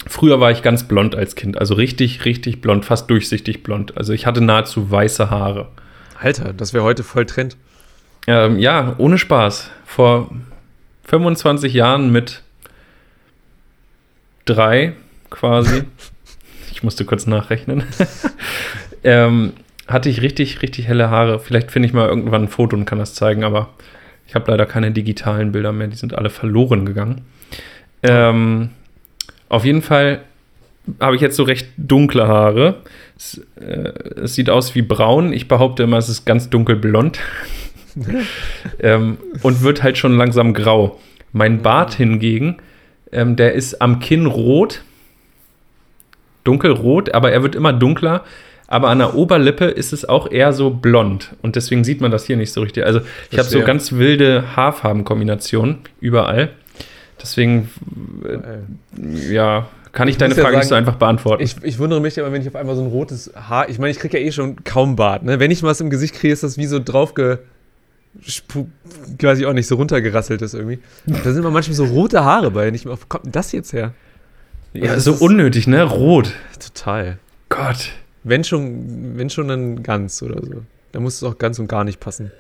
[0.08, 3.98] Früher war ich ganz blond als Kind, also richtig, richtig blond, fast durchsichtig blond.
[3.98, 5.70] Also ich hatte nahezu weiße Haare.
[6.20, 7.58] Alter, das wäre heute voll Trend.
[8.28, 9.72] Ähm, ja, ohne Spaß.
[9.86, 10.32] Vor
[11.06, 12.44] 25 Jahren mit
[14.46, 14.94] drei
[15.30, 15.84] quasi,
[16.86, 17.84] musste kurz nachrechnen,
[19.04, 19.54] ähm,
[19.88, 21.40] hatte ich richtig, richtig helle Haare.
[21.40, 23.70] Vielleicht finde ich mal irgendwann ein Foto und kann das zeigen, aber
[24.28, 27.22] ich habe leider keine digitalen Bilder mehr, die sind alle verloren gegangen.
[28.02, 28.70] Ähm,
[29.50, 30.22] auf jeden Fall
[31.00, 32.82] habe ich jetzt so recht dunkle Haare.
[33.18, 35.34] Es, äh, es, sieht aus wie braun.
[35.34, 37.20] Ich behaupte immer, es ist ganz dunkelblond.
[38.80, 41.00] ähm, und wird halt schon langsam grau.
[41.32, 42.58] Mein Bart hingegen,
[43.12, 44.84] ähm, der ist am Kinn rot.
[46.46, 48.24] Dunkelrot, aber er wird immer dunkler.
[48.68, 51.36] Aber an der Oberlippe ist es auch eher so blond.
[51.44, 52.86] Und deswegen sieht man das hier nicht so richtig.
[52.86, 56.50] Also ich habe so ganz wilde Haarfarbenkombinationen überall.
[57.22, 57.70] Deswegen,
[58.24, 61.44] äh, ja, kann ich, ich deine Frage ja sagen, nicht so einfach beantworten.
[61.44, 63.70] Ich, ich, wundere mich aber, wenn ich auf einmal so ein rotes Haar.
[63.70, 65.24] Ich meine, ich kriege ja eh schon kaum Bart.
[65.24, 65.40] Ne?
[65.40, 67.40] Wenn ich was im Gesicht kriege, ist das wie so draufge.
[69.22, 70.80] Weiß ich auch nicht, so runtergerasselt ist irgendwie.
[71.06, 72.72] Da sind immer manchmal so rote Haare bei.
[72.72, 73.94] Nicht mehr, wo kommt denn das jetzt her?
[74.76, 75.84] Ja, also so unnötig, ne?
[75.84, 76.34] Rot.
[76.60, 77.18] Total.
[77.50, 77.92] Gott.
[78.24, 80.64] Wenn schon, wenn schon dann ganz oder so.
[80.92, 82.32] Da muss es auch ganz und gar nicht passen.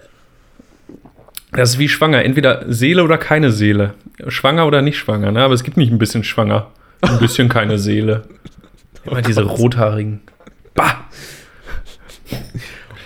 [1.51, 2.23] Das ist wie schwanger.
[2.23, 3.93] Entweder Seele oder keine Seele.
[4.27, 5.41] Schwanger oder nicht schwanger, ne?
[5.41, 6.71] Aber es gibt nicht ein bisschen schwanger.
[7.01, 8.23] Ein bisschen keine Seele.
[9.05, 10.21] Immer oh diese rothaarigen.
[10.73, 11.05] Bah!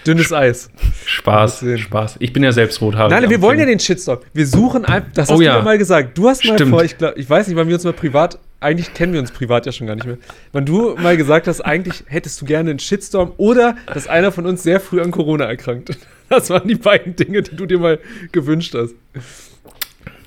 [0.07, 0.69] Dünnes Eis.
[1.05, 2.15] Spaß, Spaß.
[2.19, 3.11] Ich bin ja selbst rothaarig.
[3.11, 4.19] Nein, wir wollen ja den Shitstorm.
[4.33, 6.17] Wir suchen einfach, das hast oh, du ja mal gesagt.
[6.17, 6.71] Du hast mal Stimmt.
[6.71, 9.31] vor, ich, glaub, ich weiß nicht, wann wir uns mal privat, eigentlich kennen wir uns
[9.31, 10.17] privat ja schon gar nicht mehr.
[10.51, 14.45] Wann du mal gesagt hast, eigentlich hättest du gerne einen Shitstorm oder dass einer von
[14.45, 15.97] uns sehr früh an Corona erkrankt.
[16.29, 17.99] Das waren die beiden Dinge, die du dir mal
[18.31, 18.93] gewünscht hast.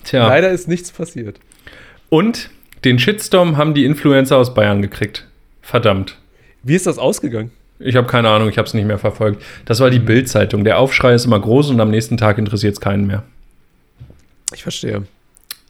[0.02, 0.26] Tja.
[0.26, 1.38] Leider ist nichts passiert.
[2.08, 2.50] Und
[2.84, 5.28] den Shitstorm haben die Influencer aus Bayern gekriegt.
[5.60, 6.18] Verdammt.
[6.64, 7.52] Wie ist das ausgegangen?
[7.78, 9.44] Ich habe keine Ahnung, ich habe es nicht mehr verfolgt.
[9.64, 10.64] Das war die Bild-Zeitung.
[10.64, 13.22] Der Aufschrei ist immer groß und am nächsten Tag interessiert es keinen mehr.
[14.52, 15.04] Ich verstehe.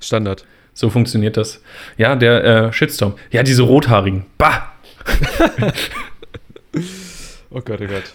[0.01, 0.45] Standard.
[0.75, 1.63] So funktioniert das.
[1.97, 3.15] Ja, der äh, Shitstorm.
[3.31, 4.25] Ja, diese Rothaarigen.
[4.39, 4.73] Bah!
[7.51, 8.15] oh Gott, oh Gott.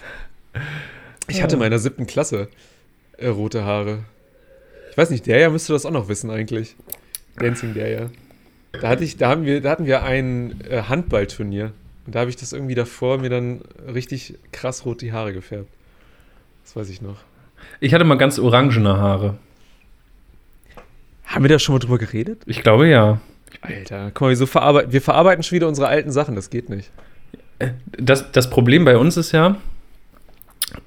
[1.27, 2.47] Ich hatte in meiner siebten Klasse
[3.17, 3.99] äh, rote Haare.
[4.91, 6.75] Ich weiß nicht, der ja müsste das auch noch wissen eigentlich.
[7.37, 8.09] Dancing der ja.
[8.81, 11.71] Da, hatte ich, da, haben wir, da hatten wir ein äh, Handballturnier.
[12.05, 13.61] Und da habe ich das irgendwie davor mir dann
[13.93, 15.69] richtig krass rot die Haare gefärbt.
[16.63, 17.17] Das weiß ich noch.
[17.79, 19.37] Ich hatte mal ganz orangene Haare.
[21.27, 22.41] Haben wir da schon mal drüber geredet?
[22.45, 23.19] Ich glaube ja.
[23.61, 26.69] Alter, guck mal, wir, so verarbeiten, wir verarbeiten schon wieder unsere alten Sachen, das geht
[26.69, 26.89] nicht.
[27.97, 29.57] Das, das Problem bei uns ist ja,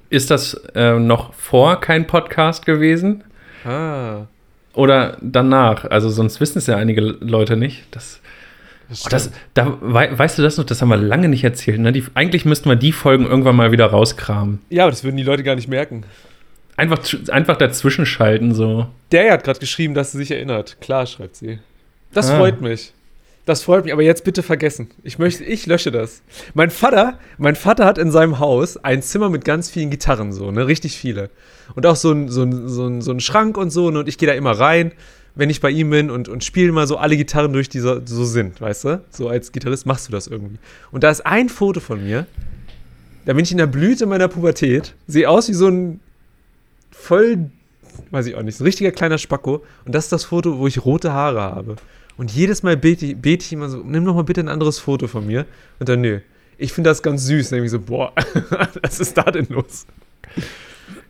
[0.09, 3.23] ist das äh, noch vor kein Podcast gewesen?
[3.65, 4.25] Ah.
[4.73, 5.85] Oder danach?
[5.85, 7.83] Also sonst wissen es ja einige Leute nicht.
[7.91, 8.21] Das,
[8.89, 10.65] das, oh, das da, weißt du das noch?
[10.65, 11.79] Das haben wir lange nicht erzählt.
[11.79, 11.91] Ne?
[11.91, 14.59] Die, eigentlich müssten wir die Folgen irgendwann mal wieder rauskramen.
[14.69, 16.03] Ja, aber das würden die Leute gar nicht merken.
[16.81, 18.87] Einfach, einfach dazwischen schalten so.
[19.11, 20.81] Der hat gerade geschrieben, dass sie sich erinnert.
[20.81, 21.59] Klar, schreibt sie.
[22.11, 22.37] Das ah.
[22.39, 22.91] freut mich.
[23.45, 24.89] Das freut mich, aber jetzt bitte vergessen.
[25.03, 26.23] Ich möchte, ich lösche das.
[26.55, 30.49] Mein Vater, mein Vater hat in seinem Haus ein Zimmer mit ganz vielen Gitarren, so,
[30.49, 31.29] ne, richtig viele.
[31.75, 33.99] Und auch so ein, so ein, so ein, so ein Schrank und so, ne?
[33.99, 34.91] und ich gehe da immer rein,
[35.35, 38.01] wenn ich bei ihm bin und, und spiele mal so alle Gitarren durch, die so,
[38.03, 39.03] so sind, weißt du?
[39.11, 40.57] So als Gitarrist machst du das irgendwie.
[40.91, 42.25] Und da ist ein Foto von mir,
[43.25, 45.99] da bin ich in der Blüte meiner Pubertät, sehe aus wie so ein
[47.01, 47.49] voll,
[48.11, 49.63] weiß ich auch nicht, so ein richtiger kleiner Spacko.
[49.85, 51.75] Und das ist das Foto, wo ich rote Haare habe.
[52.17, 54.79] Und jedes Mal bete ich, bete ich immer so, nimm doch mal bitte ein anderes
[54.79, 55.45] Foto von mir.
[55.79, 56.19] Und dann, nö.
[56.57, 57.51] Ich finde das ganz süß.
[57.51, 58.13] Nämlich so, boah,
[58.83, 59.87] was ist da denn los?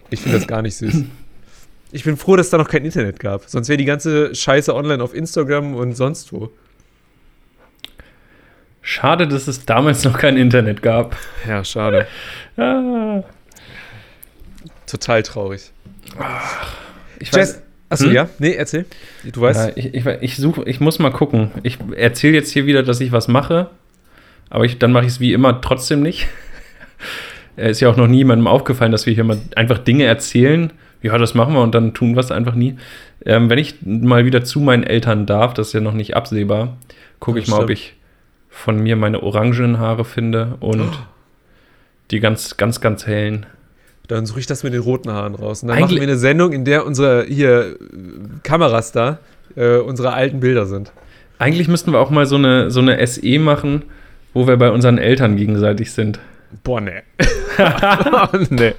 [0.09, 1.03] Ich finde das gar nicht süß.
[1.91, 3.49] Ich bin froh, dass es da noch kein Internet gab.
[3.49, 6.49] Sonst wäre die ganze Scheiße online auf Instagram und sonst wo.
[8.81, 11.17] Schade, dass es damals noch kein Internet gab.
[11.47, 12.07] Ja, schade.
[12.57, 13.23] ah.
[14.87, 15.71] Total traurig.
[17.19, 17.61] Ich Jess, weiß,
[17.91, 18.13] Achso, hm?
[18.13, 18.29] ja?
[18.39, 18.85] Nee, erzähl.
[19.33, 19.69] Du weißt.
[19.69, 21.51] Ja, ich, ich, ich, suche, ich muss mal gucken.
[21.63, 23.69] Ich erzähle jetzt hier wieder, dass ich was mache,
[24.49, 26.27] aber ich, dann mache ich es wie immer trotzdem nicht.
[27.57, 30.71] Es ist ja auch noch niemandem aufgefallen, dass wir hier mal einfach Dinge erzählen.
[31.01, 32.77] Ja, das machen wir und dann tun wir es einfach nie.
[33.25, 36.77] Ähm, wenn ich mal wieder zu meinen Eltern darf, das ist ja noch nicht absehbar,
[37.19, 37.63] gucke ich mal, stimmt.
[37.65, 37.95] ob ich
[38.49, 41.05] von mir meine orangenen Haare finde und oh.
[42.11, 43.45] die ganz, ganz, ganz hellen.
[44.11, 45.63] Dann suche ich das mit den roten Haaren raus.
[45.63, 47.77] Und dann Eigentlich machen wir eine Sendung, in der unsere hier
[48.43, 49.19] Kameras da
[49.55, 50.91] äh, unsere alten Bilder sind.
[51.39, 53.83] Eigentlich müssten wir auch mal so eine, so eine SE machen,
[54.33, 56.19] wo wir bei unseren Eltern gegenseitig sind.
[56.61, 57.03] Boah, ne.
[58.49, 58.75] ne.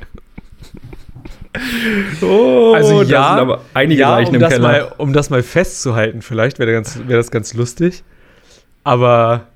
[2.21, 4.69] Oh, also ja, sind aber einige ja, Leichen um im Keller.
[4.69, 8.03] Mal, um das mal festzuhalten, vielleicht wäre wär das ganz lustig.
[8.85, 9.47] Aber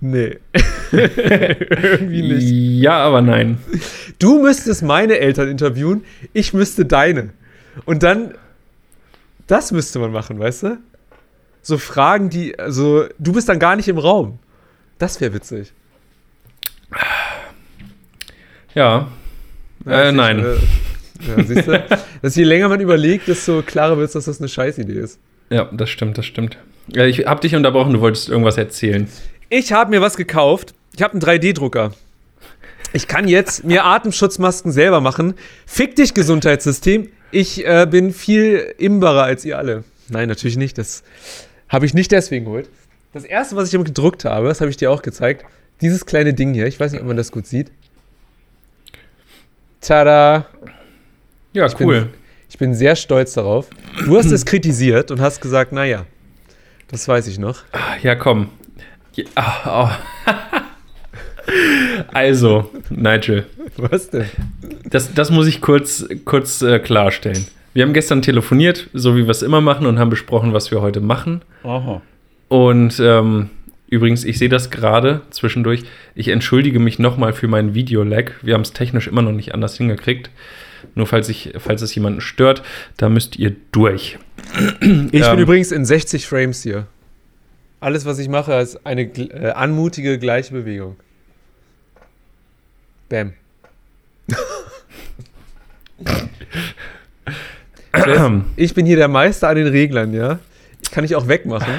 [0.00, 0.38] Nee.
[0.92, 2.82] Irgendwie nicht.
[2.82, 3.58] Ja, aber nein.
[4.18, 7.30] Du müsstest meine Eltern interviewen, ich müsste deine.
[7.84, 8.34] Und dann
[9.46, 10.78] Das müsste man machen, weißt du?
[11.62, 14.38] So Fragen, die, also, du bist dann gar nicht im Raum.
[14.98, 15.72] Das wäre witzig.
[18.74, 19.08] Ja.
[19.86, 20.38] äh, nein.
[20.38, 21.84] Ich, äh, ja, siehst du?
[22.22, 25.18] dass je länger man überlegt, desto klarer wird es, dass das eine Scheißidee ist.
[25.50, 26.58] Ja, das stimmt, das stimmt.
[26.88, 29.08] Ja, ich hab dich unterbrochen, du wolltest irgendwas erzählen.
[29.50, 30.74] Ich habe mir was gekauft.
[30.94, 31.92] Ich habe einen 3D-Drucker.
[32.92, 35.34] Ich kann jetzt mir Atemschutzmasken selber machen.
[35.66, 37.08] Fick dich, Gesundheitssystem.
[37.30, 39.84] Ich äh, bin viel imbarer als ihr alle.
[40.08, 40.78] Nein, natürlich nicht.
[40.78, 41.02] Das
[41.68, 42.68] habe ich nicht deswegen geholt.
[43.12, 45.44] Das erste, was ich gedruckt habe, das habe ich dir auch gezeigt.
[45.80, 46.66] Dieses kleine Ding hier.
[46.66, 47.70] Ich weiß nicht, ob man das gut sieht.
[49.80, 50.46] Tada!
[51.52, 52.00] Ja, ich cool.
[52.00, 52.08] Bin,
[52.50, 53.68] ich bin sehr stolz darauf.
[54.04, 56.04] Du hast es kritisiert und hast gesagt, naja,
[56.88, 57.64] das weiß ich noch.
[58.02, 58.50] Ja, komm.
[59.18, 59.24] Ja,
[59.66, 60.32] oh, oh.
[62.12, 63.46] also, Nigel.
[63.76, 64.26] Was denn?
[64.84, 67.44] Das, das muss ich kurz, kurz äh, klarstellen.
[67.74, 70.80] Wir haben gestern telefoniert, so wie wir es immer machen, und haben besprochen, was wir
[70.80, 71.42] heute machen.
[71.64, 72.00] Aha.
[72.46, 73.50] Und ähm,
[73.88, 75.82] übrigens, ich sehe das gerade zwischendurch.
[76.14, 78.32] Ich entschuldige mich nochmal für meinen Videolag.
[78.42, 80.30] Wir haben es technisch immer noch nicht anders hingekriegt.
[80.94, 82.62] Nur falls, ich, falls es jemanden stört,
[82.98, 84.16] da müsst ihr durch.
[84.80, 86.86] Ich ähm, bin übrigens in 60 Frames hier.
[87.80, 90.96] Alles, was ich mache, ist eine äh, anmutige, gleiche Bewegung.
[93.08, 93.32] Bam.
[98.56, 100.40] ich bin hier der Meister an den Reglern, ja?
[100.82, 101.72] Ich kann ich auch wegmachen.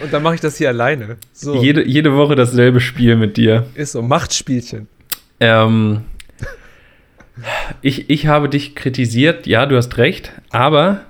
[0.00, 1.16] Und dann mache ich das hier alleine.
[1.32, 1.60] So.
[1.60, 3.66] Jede, jede Woche dasselbe Spiel mit dir.
[3.74, 4.86] Ist so, Machtspielchen.
[5.40, 6.02] Ähm,
[7.82, 11.02] ich, ich habe dich kritisiert, ja, du hast recht, aber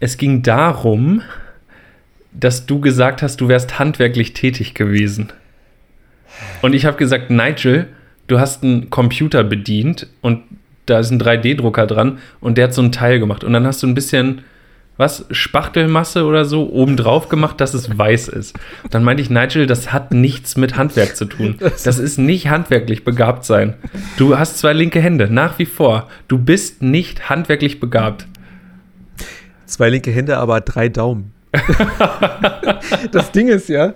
[0.00, 1.22] es ging darum,
[2.38, 5.32] dass du gesagt hast, du wärst handwerklich tätig gewesen.
[6.62, 7.88] Und ich habe gesagt, Nigel,
[8.26, 10.42] du hast einen Computer bedient und
[10.86, 13.42] da ist ein 3D-Drucker dran und der hat so ein Teil gemacht.
[13.42, 14.42] Und dann hast du ein bisschen,
[14.96, 18.56] was, Spachtelmasse oder so obendrauf gemacht, dass es weiß ist.
[18.84, 21.56] Und dann meinte ich, Nigel, das hat nichts mit Handwerk zu tun.
[21.58, 23.74] Das ist nicht handwerklich begabt sein.
[24.16, 26.08] Du hast zwei linke Hände, nach wie vor.
[26.28, 28.26] Du bist nicht handwerklich begabt.
[29.64, 31.35] Zwei linke Hände, aber drei Daumen.
[33.12, 33.94] das Ding ist ja,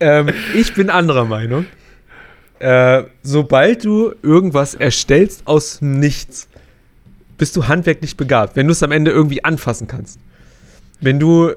[0.00, 1.66] ähm, ich bin anderer Meinung.
[2.58, 6.48] Äh, sobald du irgendwas erstellst aus nichts,
[7.36, 10.18] bist du handwerklich begabt, wenn du es am Ende irgendwie anfassen kannst.
[11.00, 11.52] Wenn du,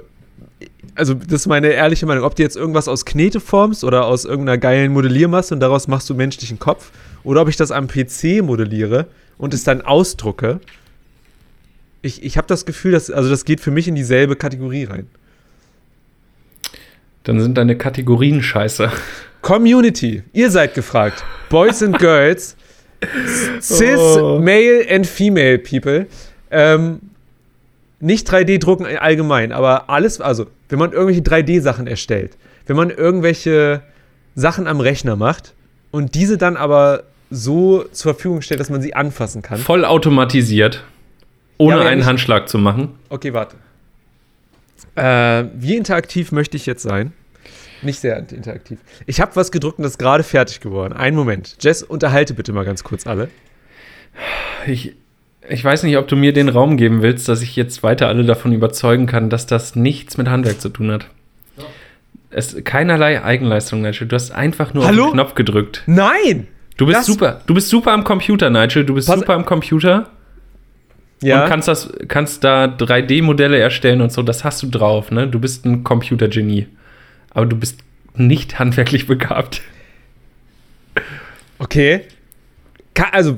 [0.96, 4.26] also das ist meine ehrliche Meinung, ob du jetzt irgendwas aus Knete formst oder aus
[4.26, 6.92] irgendeiner geilen Modelliermasse und daraus machst du menschlichen Kopf,
[7.24, 10.60] oder ob ich das am PC modelliere und es dann ausdrucke,
[12.02, 15.08] ich, ich habe das Gefühl, dass, also das geht für mich in dieselbe Kategorie rein.
[17.24, 18.92] Dann sind deine Kategorien scheiße.
[19.42, 21.24] Community, ihr seid gefragt.
[21.50, 22.56] Boys and Girls,
[23.60, 24.40] cis, oh.
[24.40, 26.08] male and female people.
[26.50, 27.02] Ähm,
[28.00, 33.82] nicht 3D-Drucken allgemein, aber alles, also wenn man irgendwelche 3D-Sachen erstellt, wenn man irgendwelche
[34.36, 35.54] Sachen am Rechner macht
[35.92, 39.58] und diese dann aber so zur Verfügung stellt, dass man sie anfassen kann.
[39.60, 40.84] Voll automatisiert,
[41.58, 42.96] ohne ja, einen Handschlag zu machen.
[43.10, 43.58] Okay, warte.
[44.96, 47.14] Äh, wie interaktiv möchte ich jetzt sein?
[47.82, 48.80] Nicht sehr interaktiv.
[49.06, 50.94] Ich habe was gedruckt und das ist gerade fertig geworden.
[50.94, 51.58] Einen Moment.
[51.60, 53.30] Jess, unterhalte bitte mal ganz kurz alle.
[54.66, 54.96] Ich,
[55.48, 58.26] ich weiß nicht, ob du mir den Raum geben willst, dass ich jetzt weiter alle
[58.26, 61.08] davon überzeugen kann, dass das nichts mit Handwerk zu tun hat.
[62.30, 64.08] Es keinerlei Eigenleistung, Nigel.
[64.08, 65.06] Du hast einfach nur Hallo?
[65.06, 65.84] auf den Knopf gedrückt.
[65.86, 66.48] Nein!
[66.76, 67.42] Du bist das super.
[67.48, 68.86] Du bist super am Computer, Nigel.
[68.86, 70.10] Du bist Pass super am Computer.
[71.22, 71.44] Ja.
[71.44, 74.22] Und kannst, das, kannst da 3D-Modelle erstellen und so.
[74.22, 75.28] Das hast du drauf, ne?
[75.28, 76.68] Du bist ein Computergenie
[77.38, 77.82] aber du bist
[78.16, 79.62] nicht handwerklich begabt.
[81.60, 82.02] Okay.
[83.12, 83.38] Also,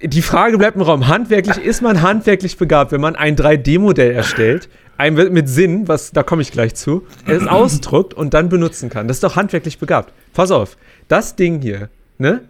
[0.00, 1.08] die Frage bleibt im Raum.
[1.08, 6.22] Handwerklich ist man handwerklich begabt, wenn man ein 3D-Modell erstellt, ein mit Sinn, was da
[6.22, 9.08] komme ich gleich zu, es ausdruckt und dann benutzen kann.
[9.08, 10.12] Das ist doch handwerklich begabt.
[10.34, 10.76] Pass auf,
[11.08, 12.42] das Ding hier, ne?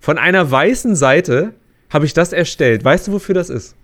[0.00, 1.52] Von einer weißen Seite
[1.90, 2.84] habe ich das erstellt.
[2.84, 3.74] Weißt du, wofür das ist?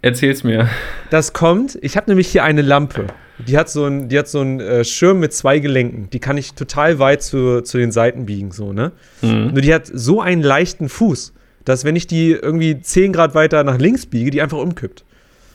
[0.00, 0.68] Erzähl's mir.
[1.10, 3.08] Das kommt, ich habe nämlich hier eine Lampe.
[3.46, 6.10] Die hat so einen so äh, Schirm mit zwei Gelenken.
[6.10, 8.92] Die kann ich total weit zu, zu den Seiten biegen, so, ne?
[9.22, 9.50] Mhm.
[9.52, 11.32] Nur die hat so einen leichten Fuß,
[11.64, 15.04] dass wenn ich die irgendwie 10 Grad weiter nach links biege, die einfach umkippt.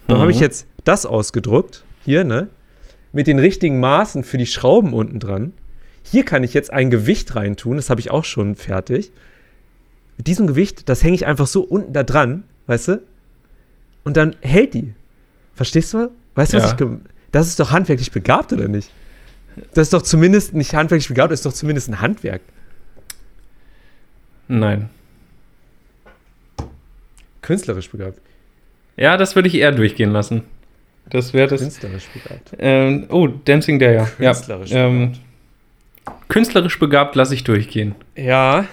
[0.08, 0.22] Dann mhm.
[0.22, 2.48] habe ich jetzt das ausgedruckt, hier, ne?
[3.12, 5.54] Mit den richtigen Maßen für die Schrauben unten dran.
[6.04, 9.12] Hier kann ich jetzt ein Gewicht reintun, das habe ich auch schon fertig.
[10.18, 13.02] Mit diesem Gewicht, das hänge ich einfach so unten da dran, weißt du?
[14.04, 14.94] Und dann hält die.
[15.56, 16.12] Verstehst du?
[16.36, 16.78] Weißt du, was ja.
[16.80, 16.88] ich
[17.32, 18.92] das ist doch handwerklich begabt, oder nicht?
[19.74, 22.42] Das ist doch zumindest nicht handwerklich begabt, das ist doch zumindest ein Handwerk.
[24.48, 24.90] Nein.
[27.42, 28.20] Künstlerisch begabt.
[28.98, 30.44] Ja, das würde ich eher durchgehen lassen.
[31.10, 31.62] Das wäre das.
[31.62, 32.52] Künstlerisch begabt.
[32.60, 34.06] Ähm, oh, Dancing Day, ja.
[34.06, 35.14] Künstlerisch ja, ähm,
[36.28, 37.96] künstlerisch begabt lasse ich durchgehen.
[38.16, 38.66] Ja,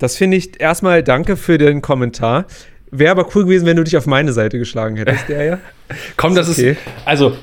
[0.00, 2.46] das finde ich erstmal danke für den Kommentar.
[2.90, 5.58] Wäre aber cool gewesen, wenn du dich auf meine Seite geschlagen hättest, der ja.
[6.16, 6.72] Komm, das Okay.
[6.72, 6.78] ist.
[7.04, 7.36] Also,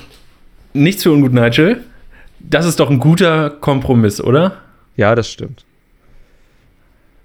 [0.74, 1.80] nichts für ungut, Nigel.
[2.40, 4.58] Das ist doch ein guter Kompromiss, oder?
[4.96, 5.64] Ja, das stimmt.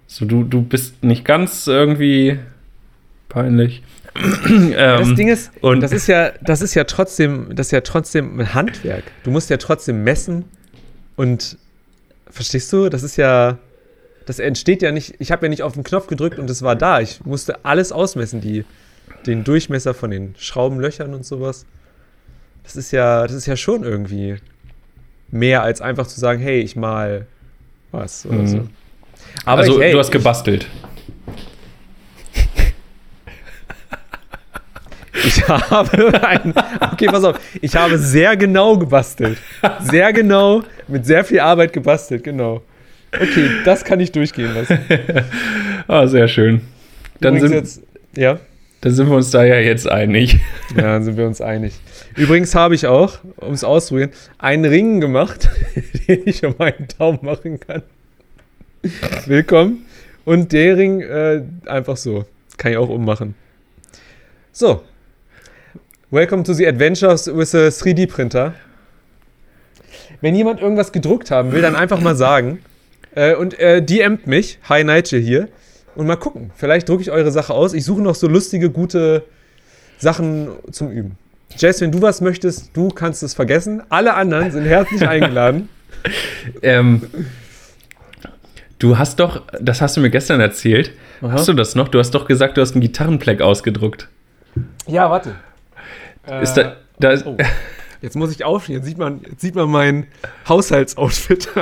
[0.08, 2.40] So, du, du bist nicht ganz irgendwie
[3.30, 3.84] peinlich.
[4.48, 7.82] ähm, Das Ding ist, und- das ist ja, das ist ja trotzdem, das ist ja
[7.82, 9.04] trotzdem ein Handwerk.
[9.24, 10.46] Du musst ja trotzdem messen
[11.16, 11.58] und
[12.30, 12.90] verstehst du?
[12.90, 13.58] Das ist ja,
[14.26, 15.16] das entsteht ja nicht.
[15.20, 17.00] Ich habe ja nicht auf den Knopf gedrückt und es war da.
[17.02, 18.66] Ich musste alles ausmessen, die,
[19.26, 21.66] den Durchmesser von den Schraubenlöchern und sowas.
[22.64, 24.38] Das ist ja, das ist ja schon irgendwie
[25.32, 27.26] mehr als einfach zu sagen, hey, ich mal
[27.92, 28.48] was oder Mhm.
[28.48, 28.68] so.
[29.46, 30.68] Aber also, ich, hey, du hast gebastelt.
[35.26, 36.54] Ich habe ein.
[36.92, 37.40] Okay, pass auf.
[37.62, 39.38] Ich habe sehr genau gebastelt.
[39.82, 42.62] Sehr genau, mit sehr viel Arbeit gebastelt, genau.
[43.14, 44.80] Okay, das kann ich durchgehen lassen.
[45.86, 46.62] Ah, sehr schön.
[47.20, 48.18] Dann Übrigens sind, jetzt.
[48.18, 48.40] Ja?
[48.84, 50.40] dann sind wir uns da ja jetzt einig.
[50.76, 51.74] Ja, dann sind wir uns einig.
[52.16, 55.50] Übrigens habe ich auch, um es auszuprobieren, einen Ring gemacht,
[56.08, 57.84] den ich um meinen Daumen machen kann.
[59.26, 59.86] Willkommen.
[60.26, 62.26] Und der Ring äh, einfach so.
[62.58, 63.36] Kann ich auch ummachen.
[64.52, 64.84] So.
[66.12, 68.54] Welcome to the Adventures with a 3D-Printer.
[70.22, 72.60] Wenn jemand irgendwas gedruckt haben will, dann einfach mal sagen.
[73.16, 74.60] Äh, und äh, DMt mich.
[74.70, 75.50] Hi Nigel hier.
[75.96, 76.52] Und mal gucken.
[76.56, 77.74] Vielleicht drucke ich eure Sache aus.
[77.74, 79.24] Ich suche noch so lustige, gute
[79.98, 81.18] Sachen zum Üben.
[81.56, 83.84] Jess, wenn du was möchtest, du kannst es vergessen.
[83.90, 85.70] Alle anderen sind herzlich eingeladen.
[86.64, 87.04] Ähm,
[88.80, 90.92] du hast doch, das hast du mir gestern erzählt.
[91.22, 91.34] Aha.
[91.34, 91.90] Hast du das noch?
[91.90, 94.08] Du hast doch gesagt, du hast einen Gitarrenpleck ausgedruckt.
[94.88, 95.36] Ja, warte.
[96.42, 97.38] Ist da, da ist, oh.
[98.02, 98.76] Jetzt muss ich aufstehen.
[98.76, 100.08] Jetzt sieht man, jetzt sieht man mein
[100.48, 101.50] Haushaltsoutfit.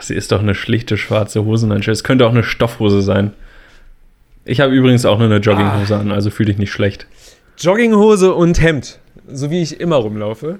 [0.00, 1.92] Sie ist doch eine schlichte schwarze Hosenhandschuhe.
[1.92, 3.32] Es könnte auch eine Stoffhose sein.
[4.44, 7.06] Ich habe übrigens auch nur eine Jogginghose an, also fühle ich nicht schlecht.
[7.58, 8.98] Jogginghose und Hemd.
[9.28, 10.58] So wie ich immer rumlaufe.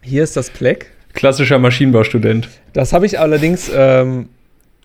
[0.00, 0.92] Hier ist das Pleck.
[1.12, 2.48] Klassischer Maschinenbaustudent.
[2.72, 4.30] Das habe ich allerdings ähm,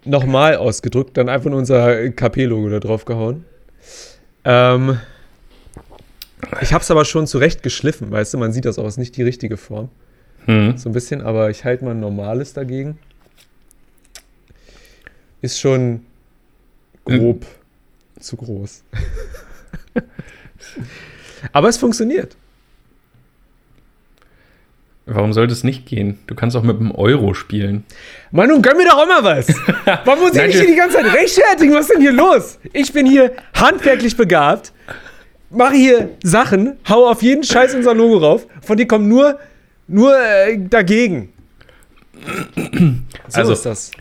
[0.03, 3.45] nochmal ausgedrückt, dann einfach nur unser KP-Logo da drauf gehauen.
[4.43, 4.97] Ähm,
[6.61, 9.17] ich habe es aber schon zurecht geschliffen, weißt du, man sieht das auch, ist nicht
[9.17, 9.89] die richtige Form.
[10.45, 10.77] Hm.
[10.77, 12.97] So ein bisschen, aber ich halte mal ein normales dagegen.
[15.41, 16.05] Ist schon
[17.05, 17.45] grob
[18.19, 18.83] zu groß.
[21.53, 22.35] aber es funktioniert.
[25.05, 26.19] Warum sollte es nicht gehen?
[26.27, 27.83] Du kannst auch mit einem Euro spielen.
[28.31, 29.47] Mann, nun gönn mir doch auch mal was.
[30.05, 31.73] Warum muss ich mich hier die ganze Zeit rechtfertigen?
[31.73, 32.57] Was ist denn hier los?
[32.71, 34.71] Ich bin hier handwerklich begabt,
[35.53, 38.47] mache hier Sachen, hau auf jeden Scheiß unser Logo rauf.
[38.61, 39.39] Von dir kommt nur,
[39.87, 41.29] nur äh, dagegen.
[43.27, 43.91] So Also- ist das.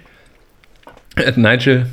[1.37, 1.87] Nigel,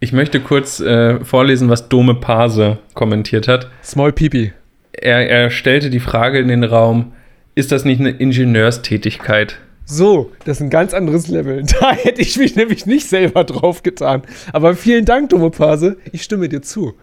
[0.00, 3.70] ich möchte kurz äh, vorlesen, was Dome Pase kommentiert hat.
[3.84, 4.52] Small Pipi.
[4.92, 7.12] Er, er stellte die Frage in den Raum,
[7.54, 9.58] ist das nicht eine Ingenieurstätigkeit?
[9.84, 11.62] So, das ist ein ganz anderes Level.
[11.80, 14.22] Da hätte ich mich nämlich nicht selber drauf getan.
[14.52, 15.96] Aber vielen Dank, Domopase.
[16.12, 16.94] Ich stimme dir zu.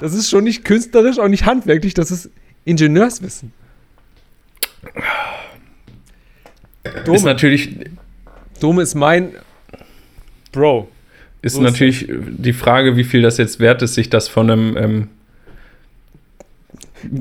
[0.00, 2.30] Das ist schon nicht künstlerisch, auch nicht handwerklich, das ist
[2.64, 3.52] Ingenieurswissen.
[6.84, 7.76] Ist Dome, natürlich,
[8.60, 9.32] Dome ist mein
[10.52, 10.88] Bro.
[11.42, 14.50] ist So ist natürlich die Frage, wie viel das jetzt wert ist, sich das von
[14.50, 15.08] einem ähm,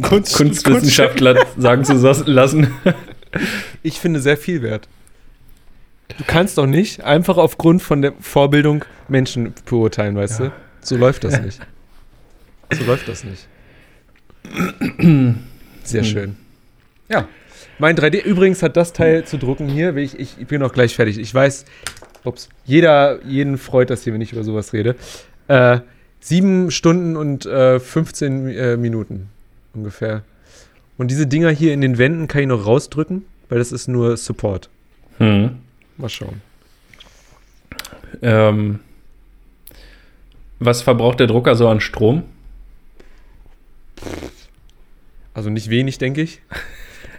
[0.01, 1.93] Kunst, Kunstwissenschaftler sagen zu
[2.25, 2.67] lassen.
[3.81, 4.87] Ich finde sehr viel wert.
[6.19, 10.51] Du kannst doch nicht einfach aufgrund von der Vorbildung Menschen beurteilen, weißt du?
[10.81, 11.59] So läuft das nicht.
[12.71, 13.47] So läuft das nicht.
[15.83, 16.07] Sehr Hm.
[16.07, 16.35] schön.
[17.09, 17.27] Ja.
[17.79, 19.95] Mein 3D, übrigens hat das Teil zu drucken hier.
[19.97, 21.17] Ich, ich, ich bin auch gleich fertig.
[21.17, 21.65] Ich weiß,
[22.23, 24.95] ups, jeder, jeden freut das hier, wenn ich über sowas rede.
[25.47, 25.79] Äh,
[26.19, 29.29] sieben Stunden und äh, 15 äh, Minuten
[29.73, 30.23] ungefähr.
[30.97, 34.15] Und diese Dinger hier in den Wänden kann ich noch rausdrücken, weil das ist nur
[34.17, 34.69] Support.
[35.17, 35.57] Hm.
[35.97, 36.41] Mal schauen.
[38.21, 38.79] Ähm,
[40.59, 42.23] was verbraucht der Drucker so an Strom?
[45.33, 46.41] Also nicht wenig, denke ich.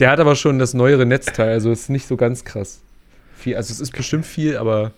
[0.01, 2.81] Der hat aber schon das neuere Netzteil, also ist nicht so ganz krass.
[3.37, 4.93] Viel, also es ist bestimmt viel, aber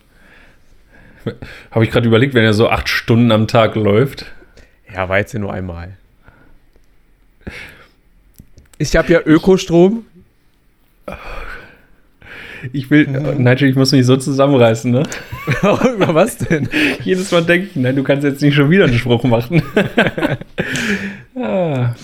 [1.71, 4.25] Habe ich gerade überlegt, wenn er so acht Stunden am Tag läuft.
[4.93, 5.97] ja, war jetzt ja nur einmal.
[8.77, 10.05] Ich habe ja Ökostrom.
[12.73, 13.43] Ich will, mhm.
[13.43, 15.03] Nigel, ich muss mich so zusammenreißen, ne?
[15.61, 16.69] Über was denn?
[17.03, 19.61] Jedes Mal denke ich, nein, du kannst jetzt nicht schon wieder einen Spruch machen.
[21.35, 21.95] ah.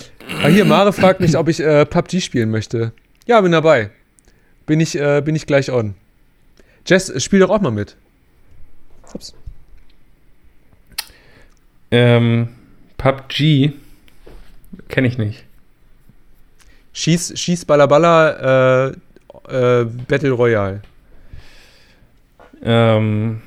[0.42, 0.48] ah.
[0.48, 2.92] hier, Mare fragt mich, ob ich äh, PUBG spielen möchte.
[3.26, 3.90] Ja, bin dabei.
[4.66, 5.94] Bin ich, äh, bin ich gleich on.
[6.86, 7.96] Jess, spiel doch auch mal mit.
[9.12, 9.34] Ups.
[11.90, 12.48] Ähm,
[12.96, 13.72] PUBG
[14.88, 15.44] kenne ich nicht.
[16.92, 18.92] Schieß, Schieß Ballaballa äh,
[19.48, 20.80] äh, Battle Royale.
[22.62, 23.42] Ähm,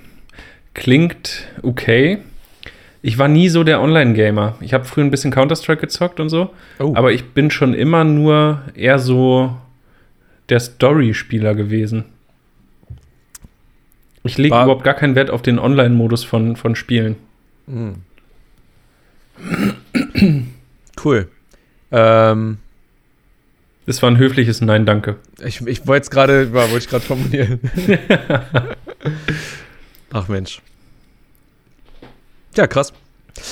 [0.74, 2.20] klingt okay.
[3.02, 4.56] Ich war nie so der Online-Gamer.
[4.60, 6.50] Ich habe früher ein bisschen Counter-Strike gezockt und so.
[6.80, 6.94] Oh.
[6.96, 9.56] Aber ich bin schon immer nur eher so
[10.50, 12.06] der Story-Spieler gewesen.
[14.24, 17.16] Ich lege überhaupt gar keinen Wert auf den Online-Modus von, von Spielen.
[17.66, 17.96] Mhm.
[21.04, 21.30] Cool.
[21.92, 22.58] Ähm,
[23.88, 25.16] das war ein höfliches Nein, danke.
[25.44, 27.60] Ich, ich wollte es gerade, wollte ich gerade formulieren.
[30.12, 30.62] Ach Mensch.
[32.56, 32.92] Ja, krass.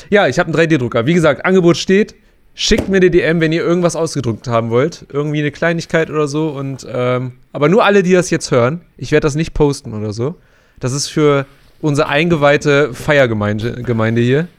[0.09, 1.05] Ja, ich habe einen 3D-Drucker.
[1.05, 2.15] Wie gesagt, Angebot steht.
[2.53, 5.05] Schickt mir die DM, wenn ihr irgendwas ausgedruckt haben wollt.
[5.11, 6.49] Irgendwie eine Kleinigkeit oder so.
[6.49, 8.81] Und, ähm, aber nur alle, die das jetzt hören.
[8.97, 10.35] Ich werde das nicht posten oder so.
[10.81, 11.45] Das ist für
[11.79, 14.49] unsere eingeweihte Feiergemeinde Gemeinde hier.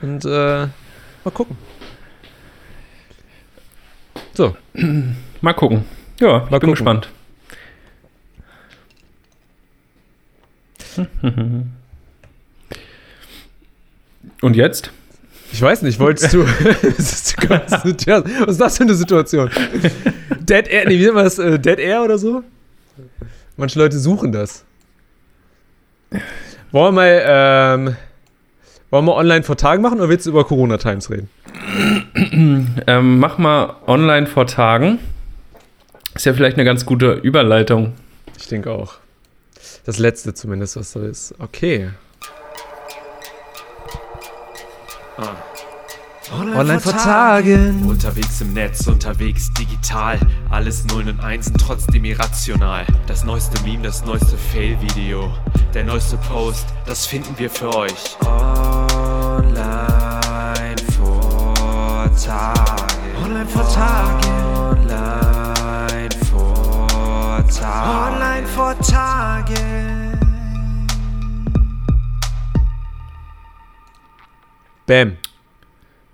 [0.00, 1.56] Und äh, mal gucken.
[4.38, 4.56] So.
[5.40, 5.84] Mal gucken.
[6.20, 6.70] Ja, Mal bin gucken.
[6.70, 7.10] gespannt.
[14.40, 14.92] Und jetzt?
[15.50, 16.46] Ich weiß nicht, wolltest du.
[16.46, 19.50] was ist das für eine Situation?
[20.38, 21.40] Dead Air, nee, wie nennt man das?
[21.40, 22.44] Äh, Dead Air oder so?
[23.56, 24.64] Manche Leute suchen das.
[26.70, 27.96] Wollen wir mal, ähm,
[28.90, 31.28] wollen wir online vor Tagen machen oder willst du über Corona Times reden?
[32.86, 34.98] ähm, mach mal online vor Tagen.
[36.14, 37.92] Ist ja vielleicht eine ganz gute Überleitung.
[38.38, 38.94] Ich denke auch.
[39.84, 41.34] Das letzte zumindest, was da ist.
[41.38, 41.90] Okay.
[45.16, 45.47] Ah.
[46.32, 47.84] Online, Online vor Tagen.
[47.88, 50.18] Unterwegs im Netz, unterwegs digital.
[50.50, 52.84] Alles Nullen und Einsen, trotzdem irrational.
[53.06, 55.32] Das neueste Meme, das neueste Fail-Video.
[55.74, 58.16] Der neueste Post, das finden wir für euch.
[58.26, 59.88] Online.
[62.28, 63.16] Tagen.
[63.24, 64.28] Online vor Tagen.
[64.54, 68.16] Online vor Tagen.
[68.16, 70.18] Online vor Tagen.
[74.86, 75.27] Bam.